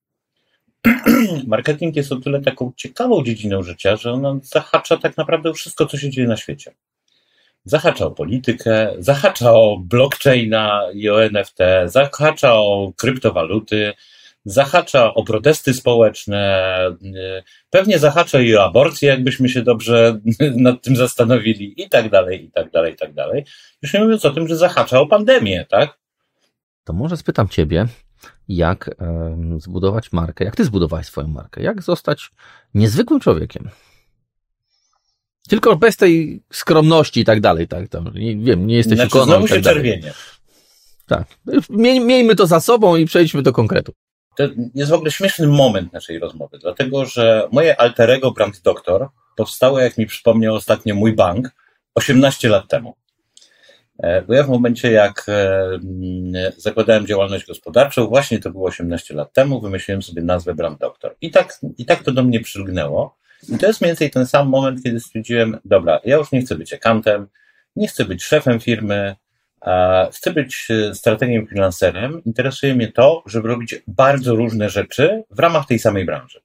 Marketing 1.48 1.96
jest 1.96 2.12
o 2.12 2.16
tyle 2.16 2.42
taką 2.42 2.72
ciekawą 2.76 3.24
dziedziną 3.24 3.64
życia, 3.64 3.96
że 3.96 4.12
on 4.12 4.40
zahacza 4.44 4.98
tak 4.98 5.18
naprawdę 5.18 5.54
wszystko, 5.54 5.86
co 5.86 5.98
się 5.98 6.10
dzieje 6.10 6.28
na 6.28 6.38
świecie. 6.38 6.74
Zahacza 7.66 8.06
o 8.06 8.12
politykę, 8.12 8.94
zahacza 8.98 9.54
o 9.54 9.78
blockchaina 9.78 10.82
i 10.94 11.10
o 11.10 11.24
NFT, 11.24 11.58
zahacza 11.86 12.54
o 12.54 12.92
kryptowaluty, 12.98 13.94
zahacza 14.46 15.14
o 15.14 15.24
protesty 15.24 15.74
społeczne, 15.74 16.72
y, 17.02 17.44
pewnie 17.70 18.00
zahacza 18.00 18.40
i 18.40 18.56
o 18.56 18.64
aborcję, 18.64 19.10
jakbyśmy 19.10 19.50
się 19.50 19.62
dobrze 19.62 20.20
nad 20.56 20.82
tym 20.82 20.96
zastanowili, 20.96 21.82
i 21.82 21.90
tak 21.90 22.10
dalej, 22.10 22.46
i 22.46 22.52
tak 22.52 22.72
dalej, 22.72 22.94
i 22.94 22.98
tak 22.98 23.14
dalej. 23.14 23.46
Już 23.82 23.94
nie 23.94 24.00
mówiąc 24.00 24.26
o 24.26 24.32
tym, 24.32 24.48
że 24.48 24.58
zahacza 24.58 25.00
o 25.00 25.08
pandemię, 25.08 25.66
tak? 25.70 26.00
To 26.84 26.94
może 26.94 27.18
spytam 27.18 27.48
Ciebie, 27.48 27.86
jak 28.48 28.90
zbudować 29.58 30.12
markę, 30.12 30.46
jak 30.46 30.56
Ty 30.56 30.66
zbudowałeś 30.66 31.06
swoją 31.06 31.28
markę, 31.28 31.64
jak 31.64 31.82
zostać 31.82 32.32
niezwykłym 32.74 33.20
człowiekiem. 33.20 33.70
Tylko 35.50 35.76
bez 35.76 35.98
tej 35.98 36.42
skromności 36.54 37.20
i 37.20 37.26
tak 37.26 37.42
dalej, 37.42 37.68
tak, 37.68 37.90
tam, 37.90 38.12
nie, 38.16 38.38
wiem, 38.38 38.68
nie 38.68 38.76
jesteś 38.76 38.96
znaczy, 38.96 39.08
ikoną 39.08 39.26
znowu 39.26 39.48
tak 39.48 39.58
się 39.58 39.62
czerwienie. 39.62 40.14
Tak. 41.08 41.28
miejmy 42.00 42.36
to 42.36 42.48
za 42.48 42.60
sobą 42.60 42.96
i 42.96 43.06
przejdźmy 43.06 43.42
do 43.42 43.54
konkretu. 43.54 43.94
To 44.38 44.44
jest 44.76 44.92
w 44.92 44.94
ogóle 44.94 45.12
śmieszny 45.12 45.48
moment 45.48 45.94
naszej 45.94 46.20
rozmowy, 46.20 46.58
dlatego 46.62 47.06
że 47.06 47.48
moje 47.52 47.82
alterego 47.82 48.32
Brand 48.32 48.62
Doktor 48.62 49.10
powstało, 49.36 49.80
jak 49.80 49.98
mi 49.98 50.06
przypomniał 50.06 50.56
ostatnio 50.56 50.96
mój 50.96 51.14
bank, 51.14 51.50
18 51.96 52.50
lat 52.50 52.68
temu. 52.68 52.96
E, 54.00 54.22
bo 54.22 54.34
ja 54.34 54.44
w 54.44 54.50
momencie, 54.50 54.92
jak 54.92 55.26
e, 55.30 55.80
zakładałem 56.58 57.08
działalność 57.08 57.46
gospodarczą, 57.46 58.08
właśnie 58.08 58.40
to 58.40 58.52
było 58.52 58.68
18 58.68 59.14
lat 59.14 59.34
temu, 59.34 59.62
wymyśliłem 59.62 60.02
sobie 60.02 60.22
nazwę 60.22 60.56
Brand 60.56 60.80
Doktor. 60.80 61.16
I 61.22 61.32
tak, 61.32 61.60
I 61.78 61.86
tak 61.86 62.04
to 62.04 62.12
do 62.12 62.24
mnie 62.24 62.40
przylgnęło. 62.40 63.18
I 63.48 63.58
to 63.58 63.68
jest 63.68 63.82
mniej 63.82 63.90
więcej 63.90 64.12
ten 64.12 64.26
sam 64.26 64.50
moment, 64.50 64.84
kiedy 64.84 65.00
stwierdziłem, 65.00 65.58
dobra, 65.66 66.00
ja 66.06 66.18
już 66.18 66.32
nie 66.32 66.42
chcę 66.42 66.56
być 66.56 66.74
akantem, 66.74 67.28
nie 67.76 67.88
chcę 67.88 68.06
być 68.06 68.24
szefem 68.24 68.60
firmy, 68.60 69.16
Chcę 70.12 70.34
być 70.34 70.68
e, 70.72 70.96
strategiem 70.96 71.48
freelancerem. 71.48 72.24
Interesuje 72.26 72.76
mnie 72.76 72.92
to, 72.92 73.24
żeby 73.26 73.48
robić 73.48 73.76
bardzo 73.88 74.36
różne 74.36 74.70
rzeczy 74.70 75.24
w 75.30 75.40
ramach 75.40 75.68
tej 75.68 75.80
samej 75.80 76.06
branży. 76.06 76.42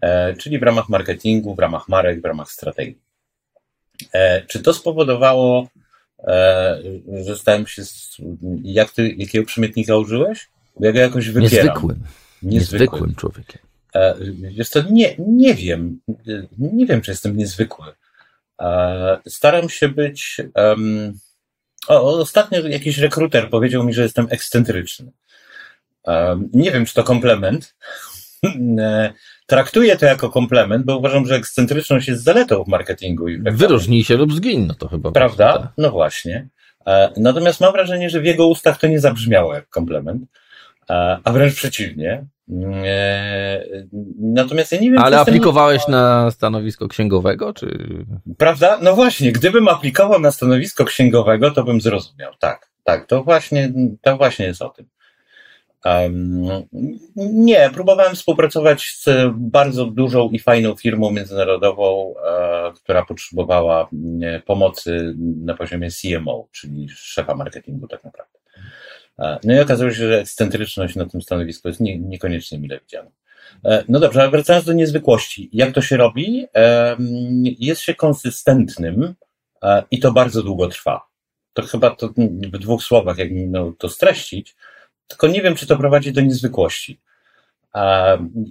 E, 0.00 0.34
czyli 0.34 0.58
w 0.58 0.62
ramach 0.62 0.88
marketingu, 0.88 1.54
w 1.54 1.58
ramach 1.58 1.88
marek, 1.88 2.22
w 2.22 2.24
ramach 2.24 2.50
strategii. 2.50 2.98
E, 4.12 4.42
czy 4.42 4.62
to 4.62 4.74
spowodowało, 4.74 5.68
że 7.24 7.36
stałem 7.36 7.66
się. 7.66 7.82
Jak 8.62 8.90
ty, 8.90 9.08
jakiego 9.08 9.46
przymiotnika 9.46 9.96
użyłeś? 9.96 10.48
Ja 10.80 10.92
go 10.92 10.98
jakoś 10.98 11.28
wypieram. 11.30 11.66
Niezwykłym. 11.66 11.98
Niezwykłym, 12.42 12.52
niezwykłym 12.52 13.14
człowiekiem. 13.14 13.67
Wiesz 14.40 14.68
co, 14.68 14.82
nie, 14.90 15.14
nie 15.18 15.54
wiem. 15.54 16.00
Nie 16.58 16.86
wiem, 16.86 17.00
czy 17.00 17.10
jestem 17.10 17.36
niezwykły. 17.36 17.86
Staram 19.26 19.68
się 19.68 19.88
być. 19.88 20.40
Um, 20.54 21.18
o, 21.88 22.18
ostatnio 22.18 22.68
jakiś 22.68 22.98
rekruter 22.98 23.50
powiedział 23.50 23.84
mi, 23.84 23.94
że 23.94 24.02
jestem 24.02 24.26
ekscentryczny. 24.30 25.12
Nie 26.52 26.70
wiem, 26.70 26.86
czy 26.86 26.94
to 26.94 27.04
komplement. 27.04 27.74
E, 28.78 29.12
traktuję 29.46 29.96
to 29.96 30.06
jako 30.06 30.30
komplement, 30.30 30.84
bo 30.84 30.98
uważam, 30.98 31.26
że 31.26 31.34
ekscentryczność 31.34 32.08
jest 32.08 32.22
zaletą 32.22 32.64
w 32.64 32.68
marketingu. 32.68 33.28
I 33.28 33.42
Wyróżnij 33.42 34.04
się 34.04 34.16
lub 34.16 34.32
zgiń, 34.32 34.66
no 34.66 34.74
to 34.74 34.88
chyba. 34.88 35.12
Prawda? 35.12 35.52
Tak. 35.52 35.72
No 35.78 35.90
właśnie. 35.90 36.48
E, 36.86 37.12
natomiast 37.16 37.60
mam 37.60 37.72
wrażenie, 37.72 38.10
że 38.10 38.20
w 38.20 38.24
jego 38.24 38.46
ustach 38.46 38.78
to 38.78 38.86
nie 38.86 39.00
zabrzmiało 39.00 39.54
jak 39.54 39.68
komplement, 39.68 40.22
e, 40.90 41.18
a 41.24 41.32
wręcz 41.32 41.54
przeciwnie. 41.54 42.24
E, 42.84 43.64
natomiast 44.20 44.72
ja 44.72 44.80
nie 44.80 44.90
wiem. 44.90 44.98
Ale 44.98 45.20
aplikowałeś 45.20 45.88
na 45.88 46.30
stanowisko 46.30 46.88
księgowego, 46.88 47.52
czy. 47.52 47.78
Prawda? 48.38 48.78
No 48.82 48.94
właśnie, 48.94 49.32
gdybym 49.32 49.68
aplikował 49.68 50.20
na 50.20 50.30
stanowisko 50.30 50.84
księgowego, 50.84 51.50
to 51.50 51.64
bym 51.64 51.80
zrozumiał. 51.80 52.32
Tak, 52.38 52.70
tak, 52.84 53.06
to 53.06 53.24
właśnie, 53.24 53.72
to 54.02 54.16
właśnie 54.16 54.46
jest 54.46 54.62
o 54.62 54.68
tym. 54.68 54.86
Um, 55.84 56.48
nie, 57.16 57.70
próbowałem 57.74 58.14
współpracować 58.14 58.82
z 58.82 59.08
bardzo 59.34 59.86
dużą 59.86 60.30
i 60.30 60.38
fajną 60.38 60.76
firmą 60.76 61.10
międzynarodową, 61.10 62.14
e, 62.26 62.72
która 62.72 63.04
potrzebowała 63.04 63.88
nie, 63.92 64.42
pomocy 64.46 65.14
na 65.18 65.54
poziomie 65.54 65.88
CMO, 65.90 66.48
czyli 66.52 66.88
szefa 66.88 67.34
marketingu 67.34 67.88
tak 67.88 68.04
naprawdę. 68.04 68.37
No 69.18 69.54
i 69.54 69.60
okazało 69.60 69.90
się, 69.90 70.08
że 70.08 70.20
ekscentryczność 70.20 70.96
na 70.96 71.06
tym 71.06 71.22
stanowisku 71.22 71.68
jest 71.68 71.80
nie, 71.80 71.98
niekoniecznie 71.98 72.58
mile 72.58 72.80
widziana. 72.80 73.10
E, 73.64 73.84
no 73.88 74.00
dobrze, 74.00 74.20
ale 74.20 74.30
wracając 74.30 74.64
do 74.64 74.72
niezwykłości. 74.72 75.50
Jak 75.52 75.72
to 75.72 75.82
się 75.82 75.96
robi? 75.96 76.46
Jest 77.58 77.80
się 77.80 77.94
konsystentnym 77.94 79.14
e, 79.62 79.82
i 79.90 79.98
to 79.98 80.12
bardzo 80.12 80.42
długo 80.42 80.68
trwa. 80.68 81.08
To 81.52 81.62
chyba 81.62 81.90
to 81.90 82.08
w 82.52 82.58
dwóch 82.58 82.82
słowach, 82.82 83.18
jak 83.18 83.28
no, 83.32 83.72
to 83.78 83.88
streścić, 83.88 84.56
tylko 85.06 85.28
nie 85.28 85.42
wiem, 85.42 85.54
czy 85.54 85.66
to 85.66 85.76
prowadzi 85.76 86.12
do 86.12 86.20
niezwykłości. 86.20 87.00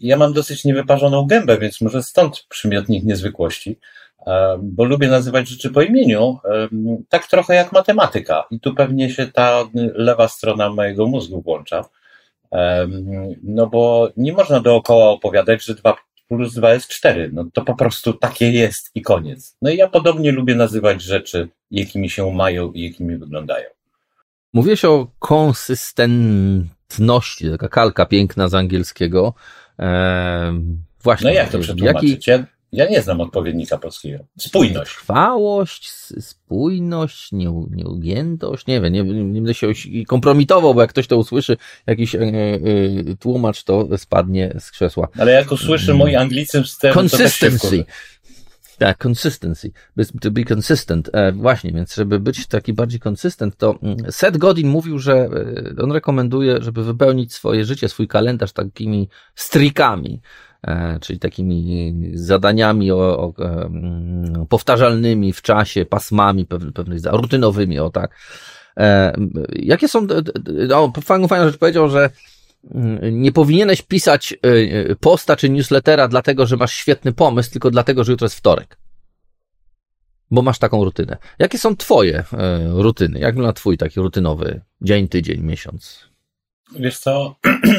Ja 0.01 0.17
mam 0.17 0.33
dosyć 0.33 0.65
niewyparzoną 0.65 1.25
gębę, 1.25 1.57
więc 1.57 1.81
może 1.81 2.03
stąd 2.03 2.45
przymiotnik 2.49 3.03
niezwykłości. 3.03 3.79
E, 4.27 4.59
bo 4.61 4.83
lubię 4.83 5.07
nazywać 5.07 5.49
rzeczy 5.49 5.69
po 5.69 5.81
imieniu, 5.81 6.39
e, 6.45 6.67
tak 7.09 7.27
trochę 7.27 7.55
jak 7.55 7.71
matematyka. 7.71 8.47
I 8.51 8.59
tu 8.59 8.75
pewnie 8.75 9.09
się 9.09 9.27
ta 9.27 9.63
lewa 9.93 10.27
strona 10.27 10.69
mojego 10.69 11.07
mózgu 11.07 11.41
włącza. 11.41 11.85
E, 12.51 12.87
no 13.43 13.67
bo 13.67 14.09
nie 14.17 14.33
można 14.33 14.59
dookoła 14.59 15.09
opowiadać, 15.09 15.65
że 15.65 15.75
2 15.75 15.95
plus 16.27 16.53
2 16.53 16.73
jest 16.73 16.87
4. 16.87 17.29
No 17.33 17.45
to 17.53 17.61
po 17.61 17.75
prostu 17.75 18.13
takie 18.13 18.51
jest 18.51 18.91
i 18.95 19.01
koniec. 19.01 19.57
No 19.61 19.69
i 19.69 19.77
ja 19.77 19.87
podobnie 19.87 20.31
lubię 20.31 20.55
nazywać 20.55 21.01
rzeczy, 21.01 21.49
jakimi 21.71 22.09
się 22.09 22.31
mają 22.31 22.71
i 22.71 22.81
jakimi 22.81 23.17
wyglądają. 23.17 23.69
Mówiłeś 24.53 24.85
o 24.85 25.07
konsystentności, 25.19 27.51
taka 27.51 27.69
kalka 27.69 28.05
piękna 28.05 28.47
z 28.47 28.53
angielskiego. 28.53 29.33
Eee, 29.79 30.53
właśnie. 31.03 31.29
No 31.29 31.35
jak 31.35 31.49
to 31.49 31.59
przetłumaczyć? 31.59 32.27
Jaki... 32.27 32.56
Ja 32.71 32.89
nie 32.89 33.01
znam 33.01 33.21
odpowiednika 33.21 33.77
polskiego. 33.77 34.23
Spójność. 34.37 34.95
Trwałość, 34.95 35.89
spójność, 36.19 37.31
nieugiętość, 37.71 38.67
nie 38.67 38.81
wiem, 38.81 38.93
nie, 38.93 39.03
nie 39.03 39.41
będę 39.41 39.53
się 39.53 39.67
kompromitował, 40.07 40.73
bo 40.73 40.81
jak 40.81 40.89
ktoś 40.89 41.07
to 41.07 41.17
usłyszy, 41.17 41.57
jakiś 41.87 42.15
e, 42.15 42.19
e, 42.19 42.59
tłumacz 43.19 43.63
to 43.63 43.97
spadnie 43.97 44.55
z 44.59 44.71
krzesła. 44.71 45.07
Ale 45.19 45.31
jak 45.31 45.51
usłyszy 45.51 45.93
mój 45.93 46.15
anglicyzm 46.15 46.65
z 46.65 46.77
tym, 46.77 46.93
Consistency. 46.93 47.85
Tak, 48.77 49.05
consistency. 49.05 49.71
To 50.21 50.31
be 50.31 50.41
consistent. 50.55 51.09
E, 51.13 51.31
właśnie, 51.31 51.71
więc 51.71 51.95
żeby 51.95 52.19
być 52.19 52.47
taki 52.47 52.73
bardziej 52.73 52.99
consistent, 53.07 53.57
to 53.57 53.79
mm, 53.83 53.97
Seth 54.11 54.37
Godin 54.37 54.67
mówił, 54.67 54.99
że 54.99 55.29
on 55.83 55.91
rekomenduje, 55.91 56.57
żeby 56.61 56.83
wypełnić 56.83 57.33
swoje 57.33 57.65
życie, 57.65 57.89
swój 57.89 58.07
kalendarz 58.07 58.51
takimi 58.51 59.09
strikami. 59.35 60.21
E, 60.67 60.99
czyli 61.01 61.19
takimi 61.19 61.93
zadaniami 62.13 62.91
o, 62.91 63.19
o, 63.19 63.33
powtarzalnymi 64.49 65.33
w 65.33 65.41
czasie, 65.41 65.85
pasmami 65.85 66.45
pewnych, 66.45 66.73
rutynowymi, 67.11 67.79
o 67.79 67.89
tak. 67.89 68.15
E, 68.77 69.13
jakie 69.51 69.87
są, 69.87 70.07
no, 70.67 70.93
fajną, 71.03 71.27
fajną 71.27 71.45
rzecz 71.45 71.57
powiedział, 71.57 71.89
że 71.89 72.09
mm, 72.71 73.21
nie 73.21 73.31
powinieneś 73.31 73.81
pisać 73.81 74.33
e, 74.33 74.95
posta 74.95 75.35
czy 75.35 75.49
newslettera 75.49 76.07
dlatego, 76.07 76.45
że 76.47 76.57
masz 76.57 76.73
świetny 76.73 77.13
pomysł, 77.13 77.51
tylko 77.51 77.71
dlatego, 77.71 78.03
że 78.03 78.11
jutro 78.11 78.25
jest 78.25 78.37
wtorek. 78.37 78.77
Bo 80.31 80.41
masz 80.41 80.59
taką 80.59 80.83
rutynę. 80.83 81.17
Jakie 81.39 81.57
są 81.57 81.75
twoje 81.75 82.23
rutyny? 82.69 83.19
Jak 83.19 83.35
wygląda 83.35 83.53
twój 83.53 83.77
taki 83.77 83.99
rutynowy 83.99 84.61
dzień, 84.81 85.07
tydzień, 85.07 85.41
miesiąc? 85.41 86.09
Wiesz 86.75 86.99
co, 86.99 87.35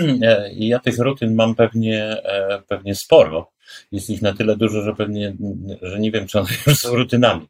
ja 0.53 0.79
tych 0.79 0.99
rutyn 0.99 1.35
mam 1.35 1.55
pewnie, 1.55 2.23
pewnie 2.69 2.95
sporo. 2.95 3.51
Jest 3.93 4.11
ich 4.11 4.23
na 4.23 4.33
tyle 4.33 4.57
dużo, 4.57 4.83
że 4.83 4.95
pewnie, 4.95 5.37
że 5.83 6.01
nie 6.01 6.11
wiem, 6.11 6.27
czy 6.27 6.39
one 6.39 6.49
już 6.67 6.79
są 6.79 6.95
rutynami. 6.95 7.49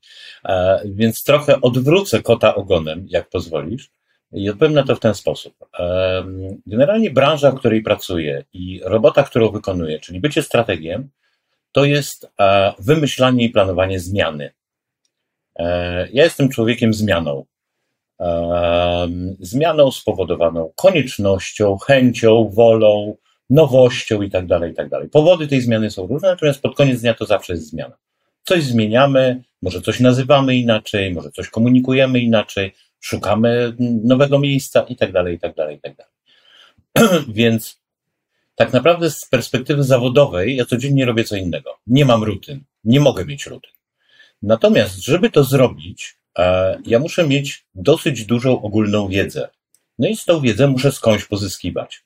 Więc 0.85 1.24
trochę 1.24 1.61
odwrócę 1.61 2.22
kota 2.22 2.55
ogonem, 2.55 3.07
jak 3.09 3.29
pozwolisz. 3.29 3.90
I 4.33 4.51
odpowiem 4.51 4.74
na 4.74 4.83
to 4.83 4.96
w 4.96 5.01
ten 5.01 5.14
sposób. 5.14 5.55
Generalnie 6.66 7.11
branża, 7.11 7.51
w 7.51 7.59
której 7.59 7.83
pracuję 7.83 8.44
i 8.53 8.81
robota, 8.85 9.22
którą 9.22 9.51
wykonuję, 9.51 10.01
czyli 10.01 10.20
bycie 10.20 10.42
strategiem, 10.42 11.09
to 11.72 11.85
jest 11.85 12.31
e, 12.40 12.72
wymyślanie 12.79 13.44
i 13.44 13.51
planowanie 13.51 14.01
zmiany. 14.01 14.51
E, 15.57 16.09
ja 16.12 16.24
jestem 16.24 16.48
człowiekiem 16.48 16.94
zmianą. 16.94 17.44
Zmianą 19.40 19.90
spowodowaną 19.90 20.72
koniecznością, 20.76 21.78
chęcią, 21.78 22.50
wolą, 22.54 23.16
nowością 23.50 24.22
i 24.22 24.31
tak 24.31 24.46
dalej, 24.46 24.72
i 24.72 24.74
tak 24.74 24.88
dalej. 24.88 25.09
Powody 25.09 25.48
tej 25.48 25.61
zmiany 25.61 25.90
są 25.90 26.07
różne, 26.07 26.28
natomiast 26.28 26.62
pod 26.62 26.76
koniec 26.76 27.00
dnia 27.00 27.14
to 27.14 27.26
zawsze 27.26 27.52
jest 27.52 27.68
zmiana. 27.68 27.96
Coś 28.44 28.64
zmieniamy, 28.64 29.42
może 29.62 29.83
coś 29.83 30.00
nazywamy 30.00 30.57
inaczej, 30.57 31.14
może 31.14 31.31
coś 31.31 31.48
komunikujemy 31.48 32.20
inaczej, 32.20 32.74
szukamy 33.00 33.72
nowego 34.04 34.38
miejsca 34.38 34.81
i 34.81 34.96
tak 34.96 35.12
dalej, 35.12 35.37
i 35.37 35.38
tak 35.38 35.54
dalej, 35.54 35.76
i 35.76 35.81
tak 35.81 35.94
dalej. 35.96 36.12
Więc 37.28 37.81
tak 38.54 38.72
naprawdę 38.72 39.11
z 39.11 39.24
perspektywy 39.24 39.85
zawodowej 39.85 40.57
ja 40.57 40.64
codziennie 40.64 41.04
robię 41.04 41.24
co 41.24 41.37
innego. 41.37 41.78
Nie 41.87 42.04
mam 42.04 42.24
rutyn, 42.24 42.64
nie 42.85 43.00
mogę 43.00 43.24
mieć 43.24 43.46
rutyn. 43.46 43.70
Natomiast, 44.42 45.04
żeby 45.04 45.31
to 45.31 45.44
zrobić, 45.44 46.17
ja 46.87 46.99
muszę 46.99 47.29
mieć 47.29 47.67
dosyć 47.75 48.25
dużą 48.25 48.62
ogólną 48.62 49.09
wiedzę. 49.09 49.49
No 49.99 50.09
i 50.09 50.17
z 50.17 50.25
tą 50.25 50.41
wiedzę 50.41 50.69
muszę 50.69 50.93
skądś 50.93 51.25
pozyskiwać. 51.25 52.05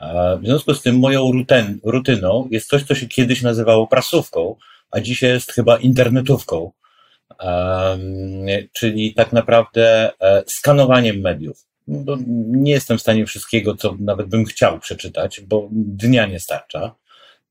E, 0.00 0.38
w 0.42 0.44
związku 0.44 0.74
z 0.74 0.82
tym 0.82 0.98
moją 0.98 1.32
rutyn, 1.32 1.80
rutyną 1.84 2.48
jest 2.50 2.68
coś, 2.68 2.82
co 2.82 2.94
się 2.94 3.08
kiedyś 3.08 3.42
nazywało 3.42 3.86
prasówką, 3.86 4.56
a 4.90 5.00
dzisiaj 5.00 5.30
jest 5.30 5.52
chyba 5.52 5.76
internetówką 5.76 6.70
czyli 8.72 9.14
tak 9.14 9.32
naprawdę 9.32 10.12
e, 10.20 10.42
skanowaniem 10.46 11.20
mediów. 11.20 11.66
Nie 12.48 12.72
jestem 12.72 12.98
w 12.98 13.00
stanie 13.00 13.26
wszystkiego, 13.26 13.76
co 13.76 13.96
nawet 14.00 14.28
bym 14.28 14.44
chciał 14.44 14.78
przeczytać, 14.78 15.40
bo 15.40 15.68
dnia 15.72 16.26
nie 16.26 16.40
starcza. 16.40 16.94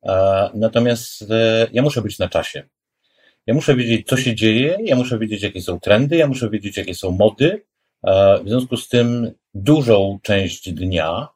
E, 0.03 0.49
natomiast 0.53 1.21
e, 1.31 1.67
ja 1.71 1.81
muszę 1.81 2.01
być 2.01 2.19
na 2.19 2.29
czasie. 2.29 2.63
Ja 3.47 3.53
muszę 3.53 3.75
wiedzieć, 3.75 4.07
co 4.07 4.17
się 4.17 4.35
dzieje, 4.35 4.77
ja 4.83 4.95
muszę 4.95 5.19
wiedzieć, 5.19 5.43
jakie 5.43 5.61
są 5.61 5.79
trendy, 5.79 6.15
ja 6.15 6.27
muszę 6.27 6.49
wiedzieć, 6.49 6.77
jakie 6.77 6.95
są 6.95 7.11
mody. 7.11 7.65
W 8.43 8.47
związku 8.47 8.77
z 8.77 8.87
tym 8.87 9.31
dużą 9.53 10.19
część 10.23 10.73
dnia, 10.73 11.27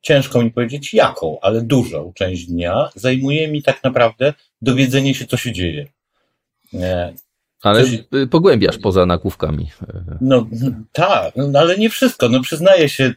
ciężko 0.00 0.42
mi 0.42 0.50
powiedzieć 0.50 0.94
jaką, 0.94 1.40
ale 1.40 1.62
dużą 1.62 2.12
część 2.12 2.46
dnia 2.46 2.90
zajmuje 2.94 3.48
mi 3.48 3.62
tak 3.62 3.84
naprawdę 3.84 4.34
dowiedzenie 4.62 5.14
się, 5.14 5.26
co 5.26 5.36
się 5.36 5.52
dzieje. 5.52 5.86
Ale 7.66 7.84
Coś... 7.84 7.98
pogłębiasz 8.30 8.78
poza 8.78 9.06
nagłówkami. 9.06 9.70
No 10.20 10.46
tak, 10.92 11.32
no, 11.36 11.58
ale 11.58 11.78
nie 11.78 11.90
wszystko. 11.90 12.28
No 12.28 12.40
przyznaję 12.40 12.88
się 12.88 13.14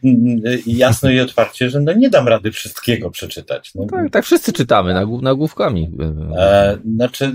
jasno 0.66 1.10
i 1.10 1.20
otwarcie, 1.20 1.70
że 1.70 1.80
no, 1.80 1.92
nie 1.92 2.10
dam 2.10 2.28
rady 2.28 2.52
wszystkiego 2.52 3.10
przeczytać. 3.10 3.74
No, 3.74 3.86
tak, 3.86 4.10
tak 4.10 4.24
wszyscy 4.24 4.52
czytamy 4.52 4.94
nagłówkami. 5.22 5.90
E, 6.36 6.78
znaczy, 6.96 7.32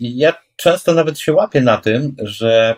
ja 0.00 0.32
często 0.56 0.94
nawet 0.94 1.18
się 1.18 1.32
łapię 1.32 1.60
na 1.60 1.76
tym, 1.76 2.16
że 2.18 2.76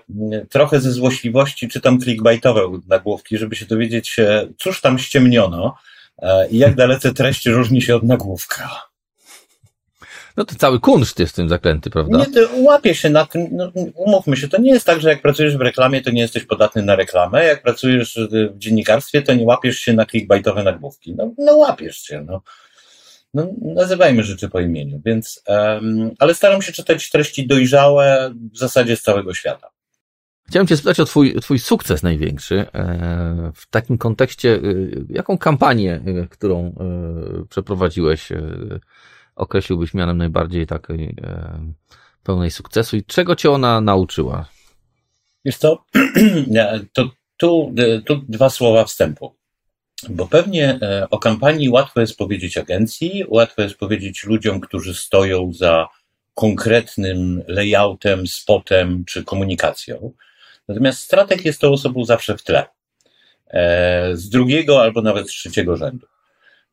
trochę 0.48 0.80
ze 0.80 0.92
złośliwości 0.92 1.68
czytam 1.68 2.00
clickbaitowe 2.00 2.60
nagłówki, 2.88 3.38
żeby 3.38 3.56
się 3.56 3.66
dowiedzieć, 3.66 4.16
cóż 4.58 4.80
tam 4.80 4.98
ściemniono 4.98 5.74
e, 6.18 6.48
i 6.48 6.58
jak 6.58 6.74
dalece 6.74 7.14
treść 7.14 7.46
różni 7.46 7.82
się 7.82 7.96
od 7.96 8.02
nagłówka. 8.02 8.89
No 10.36 10.44
to 10.44 10.54
cały 10.54 10.80
kunszt 10.80 11.18
jest 11.18 11.32
w 11.32 11.36
tym 11.36 11.48
zaklęty, 11.48 11.90
prawda? 11.90 12.18
Nie, 12.18 12.62
łapie 12.62 12.94
się 12.94 13.10
na 13.10 13.26
tym, 13.26 13.48
no, 13.52 13.72
umówmy 13.94 14.36
się, 14.36 14.48
to 14.48 14.60
nie 14.60 14.70
jest 14.70 14.86
tak, 14.86 15.00
że 15.00 15.08
jak 15.08 15.22
pracujesz 15.22 15.56
w 15.56 15.60
reklamie, 15.60 16.02
to 16.02 16.10
nie 16.10 16.20
jesteś 16.20 16.44
podatny 16.44 16.82
na 16.82 16.96
reklamę, 16.96 17.44
jak 17.44 17.62
pracujesz 17.62 18.18
w 18.30 18.58
dziennikarstwie, 18.58 19.22
to 19.22 19.34
nie 19.34 19.44
łapiesz 19.44 19.78
się 19.78 19.92
na 19.92 20.06
clickbaitowe 20.06 20.62
nagłówki. 20.62 21.14
No, 21.14 21.32
no 21.38 21.56
łapiesz 21.56 21.96
się, 21.96 22.24
no. 22.26 22.42
no. 23.34 23.48
Nazywajmy 23.62 24.22
rzeczy 24.22 24.48
po 24.48 24.60
imieniu, 24.60 25.00
więc, 25.04 25.42
um, 25.46 26.10
ale 26.18 26.34
staram 26.34 26.62
się 26.62 26.72
czytać 26.72 27.10
treści 27.10 27.46
dojrzałe 27.46 28.34
w 28.52 28.58
zasadzie 28.58 28.96
z 28.96 29.02
całego 29.02 29.34
świata. 29.34 29.70
Chciałem 30.50 30.66
Cię 30.66 30.76
spytać 30.76 31.00
o 31.00 31.04
twój, 31.04 31.34
twój 31.34 31.58
sukces 31.58 32.02
największy. 32.02 32.66
E, 32.74 33.52
w 33.54 33.66
takim 33.70 33.98
kontekście, 33.98 34.54
e, 34.54 34.60
jaką 35.08 35.38
kampanię, 35.38 36.00
e, 36.06 36.26
którą 36.28 36.74
przeprowadziłeś, 37.48 38.28
określiłbyś 39.40 39.94
mianem 39.94 40.18
najbardziej 40.18 40.66
takiej 40.66 41.16
e, 41.22 41.72
pełnej 42.22 42.50
sukcesu 42.50 42.96
i 42.96 43.04
czego 43.04 43.36
cię 43.36 43.50
ona 43.50 43.80
nauczyła? 43.80 44.48
Wiesz 45.44 45.56
co, 45.56 45.84
to 46.92 47.10
tu, 47.36 47.74
e, 47.78 48.00
tu 48.00 48.16
dwa 48.28 48.50
słowa 48.50 48.84
wstępu. 48.84 49.34
Bo 50.08 50.26
pewnie 50.26 50.78
e, 50.82 51.06
o 51.10 51.18
kampanii 51.18 51.68
łatwo 51.68 52.00
jest 52.00 52.16
powiedzieć 52.16 52.58
agencji, 52.58 53.24
łatwo 53.28 53.62
jest 53.62 53.74
powiedzieć 53.74 54.24
ludziom, 54.24 54.60
którzy 54.60 54.94
stoją 54.94 55.52
za 55.52 55.88
konkretnym 56.34 57.42
layoutem, 57.48 58.26
spotem 58.26 59.04
czy 59.04 59.24
komunikacją. 59.24 60.12
Natomiast 60.68 61.00
strateg 61.00 61.44
jest 61.44 61.60
tą 61.60 61.72
osobą 61.72 62.04
zawsze 62.04 62.36
w 62.38 62.42
tle. 62.42 62.66
Z 64.12 64.28
drugiego 64.28 64.82
albo 64.82 65.02
nawet 65.02 65.28
z 65.28 65.32
trzeciego 65.32 65.76
rzędu. 65.76 66.06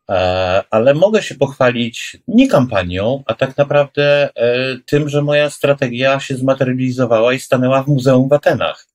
E, 0.09 0.63
ale 0.69 0.93
mogę 0.93 1.23
się 1.23 1.35
pochwalić 1.35 2.17
nie 2.27 2.49
kampanią, 2.49 3.23
a 3.25 3.33
tak 3.33 3.57
naprawdę 3.57 4.29
e, 4.35 4.77
tym, 4.85 5.09
że 5.09 5.21
moja 5.21 5.49
strategia 5.49 6.19
się 6.19 6.35
zmaterializowała 6.35 7.33
i 7.33 7.39
stanęła 7.39 7.83
w 7.83 7.87
Muzeum 7.87 8.29
w 8.29 8.33
Atenach. 8.33 8.87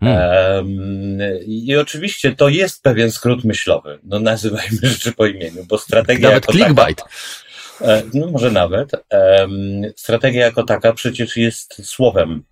Hmm. 0.00 1.18
I 1.46 1.76
oczywiście 1.76 2.36
to 2.36 2.48
jest 2.48 2.82
pewien 2.82 3.10
skrót 3.10 3.44
myślowy, 3.44 3.98
no 4.04 4.20
nazywajmy 4.20 4.78
rzeczy 4.82 5.12
po 5.12 5.26
imieniu, 5.26 5.64
bo 5.64 5.78
strategia 5.78 6.28
Nawet 6.28 6.42
jako 6.42 6.52
clickbait. 6.52 6.96
Taka, 6.98 7.92
e, 7.92 8.02
no 8.14 8.26
może 8.26 8.50
nawet. 8.50 8.90
Strategia 9.96 10.44
jako 10.44 10.62
taka 10.62 10.92
przecież 10.92 11.36
jest 11.36 11.86
słowem 11.86 12.44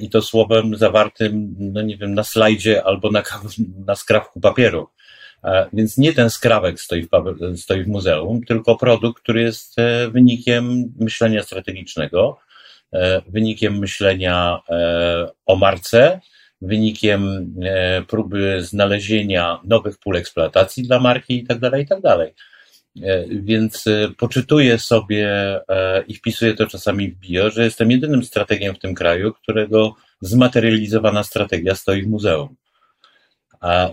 i 0.00 0.10
to 0.10 0.22
słowem 0.22 0.76
zawartym, 0.76 1.54
no 1.58 1.82
nie 1.82 1.96
wiem, 1.96 2.14
na 2.14 2.24
slajdzie 2.24 2.84
albo 2.84 3.10
na, 3.10 3.22
na 3.86 3.96
skrawku 3.96 4.40
papieru. 4.40 4.88
E, 5.44 5.66
więc 5.72 5.98
nie 5.98 6.12
ten 6.12 6.30
skrawek 6.30 6.80
stoi 6.80 7.02
w, 7.02 7.08
stoi 7.60 7.84
w 7.84 7.88
muzeum, 7.88 8.44
tylko 8.44 8.76
produkt, 8.76 9.22
który 9.22 9.42
jest 9.42 9.78
e, 9.78 10.10
wynikiem 10.10 10.92
myślenia 11.00 11.42
strategicznego, 11.42 12.38
e, 12.92 13.22
wynikiem 13.28 13.78
myślenia 13.78 14.60
o 15.46 15.56
marce, 15.56 16.20
wynikiem 16.60 17.54
próby 18.08 18.62
znalezienia 18.64 19.60
nowych 19.64 19.98
pól 19.98 20.16
eksploatacji 20.16 20.82
dla 20.82 21.00
marki 21.00 21.38
i 21.38 21.46
tak 21.46 21.58
dalej, 21.58 21.82
i 21.82 21.86
tak. 21.86 22.02
Więc 23.28 23.84
poczytuję 24.18 24.78
sobie 24.78 25.30
i 26.08 26.14
wpisuję 26.14 26.54
to 26.54 26.66
czasami 26.66 27.12
w 27.12 27.18
bio, 27.18 27.50
że 27.50 27.64
jestem 27.64 27.90
jedynym 27.90 28.24
strategiem 28.24 28.74
w 28.74 28.78
tym 28.78 28.94
kraju, 28.94 29.32
którego 29.32 29.94
zmaterializowana 30.20 31.22
strategia 31.22 31.74
stoi 31.74 32.02
w 32.02 32.08
muzeum. 32.08 32.56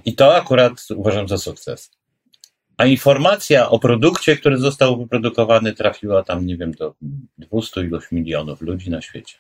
I 0.06 0.16
to 0.16 0.36
akurat 0.36 0.88
uważam 0.96 1.28
za 1.28 1.38
sukces. 1.38 1.92
A 2.78 2.86
informacja 2.86 3.70
o 3.70 3.80
produkcie, 3.80 4.38
który 4.38 4.58
został 4.58 4.98
wyprodukowany, 4.98 5.74
trafiła 5.74 6.24
tam, 6.24 6.46
nie 6.46 6.58
wiem, 6.58 6.72
do 6.72 6.96
200 7.38 7.82
ilość 7.82 8.12
milionów 8.12 8.62
ludzi 8.62 8.90
na 8.90 9.02
świecie. 9.02 9.38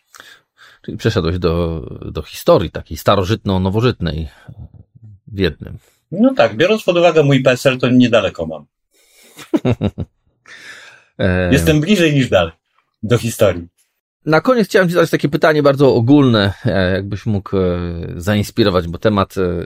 Czyli 0.81 0.97
przeszedłeś 0.97 1.39
do, 1.39 1.81
do 2.11 2.21
historii 2.21 2.71
takiej 2.71 2.97
starożytno-nowożytnej 2.97 4.27
w 5.27 5.39
jednym. 5.39 5.77
No 6.11 6.33
tak, 6.33 6.55
biorąc 6.57 6.83
pod 6.83 6.97
uwagę 6.97 7.23
mój 7.23 7.43
PESEL, 7.43 7.77
to 7.77 7.89
niedaleko 7.89 8.45
mam. 8.45 8.65
Jestem 11.51 11.81
bliżej 11.81 12.13
niż 12.13 12.29
dalej 12.29 12.53
do 13.03 13.17
historii. 13.17 13.67
Na 14.29 14.41
koniec 14.41 14.67
chciałem 14.67 14.87
Ci 14.87 14.93
zadać 14.93 15.09
takie 15.09 15.29
pytanie 15.29 15.63
bardzo 15.63 15.95
ogólne, 15.95 16.53
e, 16.65 16.91
jakbyś 16.91 17.25
mógł 17.25 17.57
e, 17.57 17.79
zainspirować, 18.15 18.87
bo 18.87 18.97
temat 18.97 19.35
e, 19.37 19.65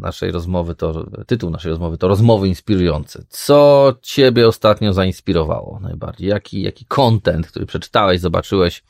naszej 0.00 0.30
rozmowy 0.30 0.74
to, 0.74 1.06
tytuł 1.26 1.50
naszej 1.50 1.70
rozmowy 1.70 1.98
to 1.98 2.08
rozmowy 2.08 2.48
inspirujące. 2.48 3.24
Co 3.28 3.94
Ciebie 4.02 4.48
ostatnio 4.48 4.92
zainspirowało 4.92 5.80
najbardziej? 5.80 6.28
Jaki, 6.28 6.62
jaki 6.62 6.84
content, 6.84 7.46
który 7.46 7.66
przeczytałeś, 7.66 8.20
zobaczyłeś, 8.20 8.82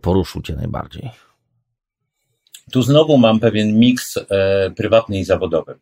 poruszył 0.00 0.42
Cię 0.42 0.56
najbardziej? 0.56 1.10
Tu 2.72 2.82
znowu 2.82 3.18
mam 3.18 3.40
pewien 3.40 3.78
miks 3.78 4.16
e, 4.16 4.70
prywatny 4.76 5.18
i 5.18 5.24
zawodowy. 5.24 5.78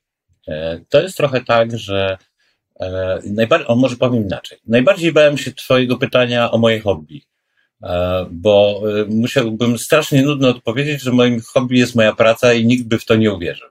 E, 0.48 0.80
to 0.88 1.02
jest 1.02 1.16
trochę 1.16 1.44
tak, 1.44 1.78
że 1.78 2.18
e, 2.80 3.18
najbardziej, 3.26 3.68
o 3.68 3.76
może 3.76 3.96
powiem 3.96 4.24
inaczej. 4.26 4.58
Najbardziej 4.66 5.12
bałem 5.12 5.38
się 5.38 5.52
Twojego 5.52 5.96
pytania 5.96 6.50
o 6.50 6.58
moje 6.58 6.80
hobby 6.80 7.30
bo 8.30 8.82
e, 9.00 9.04
musiałbym 9.04 9.78
strasznie 9.78 10.22
nudno 10.22 10.48
odpowiedzieć, 10.48 11.02
że 11.02 11.12
moim 11.12 11.40
hobby 11.40 11.78
jest 11.78 11.94
moja 11.94 12.14
praca 12.14 12.52
i 12.52 12.66
nikt 12.66 12.88
by 12.88 12.98
w 12.98 13.04
to 13.04 13.16
nie 13.16 13.32
uwierzył. 13.32 13.68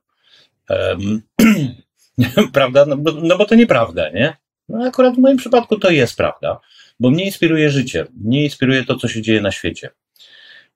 prawda? 2.53 2.85
No 2.85 2.97
bo, 2.97 3.11
no 3.11 3.37
bo 3.37 3.45
to 3.45 3.55
nieprawda, 3.55 4.09
nie? 4.09 4.37
No 4.69 4.85
akurat 4.85 5.15
w 5.15 5.17
moim 5.17 5.37
przypadku 5.37 5.79
to 5.79 5.89
jest 5.89 6.17
prawda, 6.17 6.59
bo 6.99 7.09
mnie 7.09 7.25
inspiruje 7.25 7.69
życie, 7.69 8.05
mnie 8.23 8.43
inspiruje 8.43 8.83
to, 8.83 8.95
co 8.95 9.07
się 9.07 9.21
dzieje 9.21 9.41
na 9.41 9.51
świecie. 9.51 9.89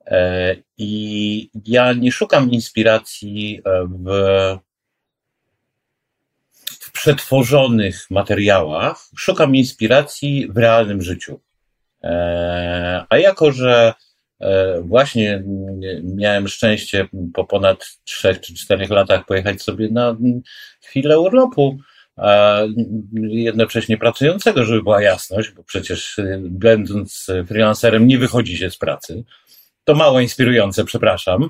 E, 0.05 0.55
I 0.77 1.49
ja 1.65 1.93
nie 1.93 2.11
szukam 2.11 2.51
inspiracji 2.51 3.61
e, 3.65 3.88
w, 3.88 4.09
w 6.79 6.91
przetworzonych 6.91 8.11
materiałach, 8.11 8.97
szukam 9.17 9.55
inspiracji 9.55 10.47
w 10.49 10.57
realnym 10.57 11.01
życiu. 11.01 11.39
E, 12.04 13.06
a 13.10 13.18
jako, 13.18 13.51
że 13.51 13.93
właśnie 14.82 15.43
miałem 16.04 16.47
szczęście 16.47 17.08
po 17.34 17.45
ponad 17.45 17.86
trzech 18.04 18.39
czy 18.39 18.54
czterech 18.54 18.89
latach 18.89 19.26
pojechać 19.26 19.62
sobie 19.62 19.89
na 19.89 20.18
chwilę 20.82 21.20
urlopu, 21.20 21.78
jednocześnie 23.16 23.97
pracującego, 23.97 24.64
żeby 24.64 24.84
była 24.84 25.01
jasność, 25.01 25.51
bo 25.51 25.64
przecież 25.64 26.20
będąc 26.39 27.28
freelancerem 27.47 28.08
nie 28.08 28.18
wychodzi 28.18 28.58
się 28.58 28.70
z 28.70 28.78
pracy 28.78 29.24
to 29.84 29.95
mało 29.95 30.20
inspirujące, 30.20 30.86
przepraszam. 30.86 31.49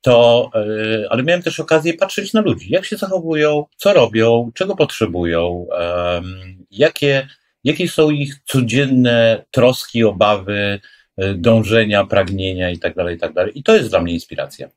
To, 0.00 0.50
e, 0.54 1.06
ale 1.10 1.22
miałem 1.22 1.42
też 1.42 1.60
okazję 1.60 1.94
patrzeć 1.94 2.32
na 2.32 2.40
ludzi, 2.40 2.72
jak 2.72 2.84
się 2.84 2.96
zachowują, 2.96 3.64
co 3.76 3.92
robią, 3.92 4.50
czego 4.54 4.76
potrzebują, 4.76 5.66
jakie, 6.70 7.28
jakie 7.64 7.88
są 7.88 8.10
ich 8.10 8.42
codzienne 8.44 9.44
troski, 9.50 10.04
obawy, 10.04 10.80
e, 11.16 11.34
dążenia, 11.34 12.06
pragnienia 12.06 12.70
itd., 12.70 12.94
tak 12.94 13.10
itd. 13.10 13.44
Tak 13.44 13.56
I 13.56 13.62
to 13.62 13.76
jest 13.76 13.88
dla 13.88 14.00
mnie 14.00 14.12
inspiracja. 14.14 14.68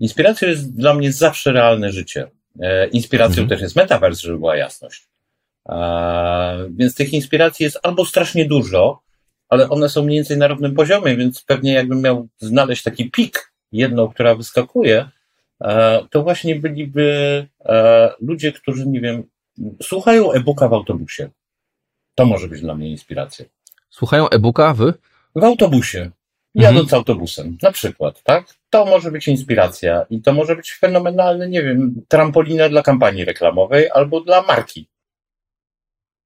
Inspiracją 0.00 0.48
jest 0.48 0.76
dla 0.76 0.94
mnie 0.94 1.12
zawsze 1.12 1.52
realne 1.52 1.92
życie. 1.92 2.30
E, 2.60 2.86
inspiracją 2.86 3.42
mhm. 3.42 3.48
też 3.48 3.60
jest 3.60 3.76
metavers, 3.76 4.20
żeby 4.20 4.38
była 4.38 4.56
jasność. 4.56 5.08
Więc 6.70 6.94
tych 6.94 7.12
inspiracji 7.12 7.64
jest 7.64 7.78
albo 7.82 8.04
strasznie 8.04 8.44
dużo, 8.44 9.02
ale 9.48 9.68
one 9.68 9.88
są 9.88 10.04
mniej 10.04 10.18
więcej 10.18 10.38
na 10.38 10.48
równym 10.48 10.74
poziomie, 10.74 11.16
więc 11.16 11.42
pewnie 11.42 11.72
jakbym 11.72 12.00
miał 12.00 12.28
znaleźć 12.38 12.82
taki 12.82 13.10
pik, 13.10 13.52
jedną, 13.72 14.08
która 14.08 14.34
wyskakuje, 14.34 15.08
e, 15.64 16.00
to 16.10 16.22
właśnie 16.22 16.56
byliby 16.56 17.46
ludzie, 18.20 18.52
którzy, 18.52 18.86
nie 18.86 19.00
wiem, 19.00 19.22
słuchają 19.82 20.32
e-booka 20.32 20.68
w 20.68 20.72
autobusie. 20.72 21.30
To 22.16 22.26
może 22.26 22.48
być 22.48 22.60
dla 22.60 22.74
mnie 22.74 22.90
inspiracją. 22.90 23.44
Słuchają 23.90 24.28
e-booka 24.28 24.74
w? 24.74 24.92
W 25.34 25.44
autobusie. 25.44 26.10
Jadąc 26.54 26.84
mhm. 26.84 26.98
autobusem, 26.98 27.58
na 27.62 27.72
przykład, 27.72 28.22
tak? 28.22 28.54
To 28.70 28.84
może 28.84 29.10
być 29.10 29.28
inspiracja 29.28 30.06
i 30.10 30.22
to 30.22 30.32
może 30.32 30.56
być 30.56 30.72
fenomenalny, 30.72 31.48
nie 31.48 31.62
wiem, 31.62 32.02
trampolina 32.08 32.68
dla 32.68 32.82
kampanii 32.82 33.24
reklamowej 33.24 33.90
albo 33.90 34.20
dla 34.20 34.42
marki. 34.42 34.88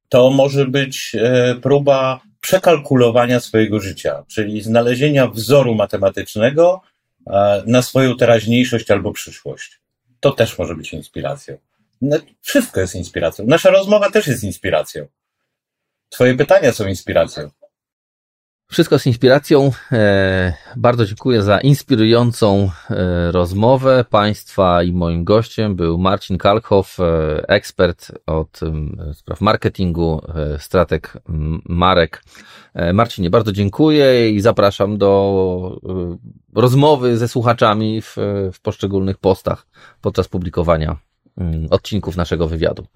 To 0.09 0.31
może 0.31 0.67
być 0.67 1.17
e, 1.19 1.55
próba 1.63 2.21
przekalkulowania 2.41 3.41
swojego 3.41 3.81
życia, 3.81 4.25
czyli 4.29 4.63
znalezienia 4.63 5.27
wzoru 5.27 5.75
matematycznego 5.75 6.81
e, 7.27 7.63
na 7.67 7.83
swoją 7.83 8.17
teraźniejszość 8.17 8.91
albo 8.91 9.13
przyszłość. 9.13 9.81
To 10.21 10.31
też 10.31 10.59
może 10.59 10.75
być 10.75 10.93
inspiracją. 10.93 11.59
No, 12.03 12.17
wszystko 12.41 12.81
jest 12.81 12.95
inspiracją. 12.95 13.45
Nasza 13.49 13.71
rozmowa 13.71 14.11
też 14.11 14.27
jest 14.27 14.45
inspiracją. 14.45 15.07
Twoje 16.11 16.35
pytania 16.35 16.73
są 16.73 16.87
inspiracją. 16.87 17.51
Wszystko 18.71 18.99
z 18.99 19.07
inspiracją. 19.07 19.73
E, 19.93 20.53
bardzo 20.77 21.07
dziękuję 21.07 21.43
za 21.43 21.61
inspirującą 21.61 22.71
e, 22.91 23.33
rozmowę 23.33 24.05
Państwa 24.11 24.83
i 24.83 24.93
moim 24.93 25.25
gościem 25.25 25.77
był 25.77 25.99
Marcin 25.99 26.39
Kalkhoff, 26.39 27.01
e, 27.01 27.05
ekspert 27.49 28.13
od 28.27 28.61
spraw 29.13 29.41
marketingu, 29.41 30.23
strateg 30.59 31.19
marek. 31.69 32.23
Marcinie, 32.93 33.31
bardzo 33.31 33.53
dziękuję 33.53 34.31
i 34.31 34.41
zapraszam 34.41 34.99
do 34.99 35.81
rozmowy 36.55 37.19
ze 37.19 37.29
słuchaczami 37.29 38.03
w, 38.03 38.17
w 38.53 38.61
poszczególnych 38.61 39.19
postach 39.19 39.67
podczas 40.01 40.29
publikowania 40.29 40.97
odcinków 41.71 42.17
naszego 42.17 42.49
wywiadu. 42.49 42.87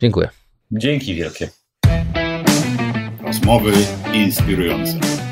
Dziękuję. 0.00 0.28
Dzięki 0.72 1.14
wielkie. 1.14 1.61
Rozmowy 3.32 3.72
inspirujące. 4.14 5.31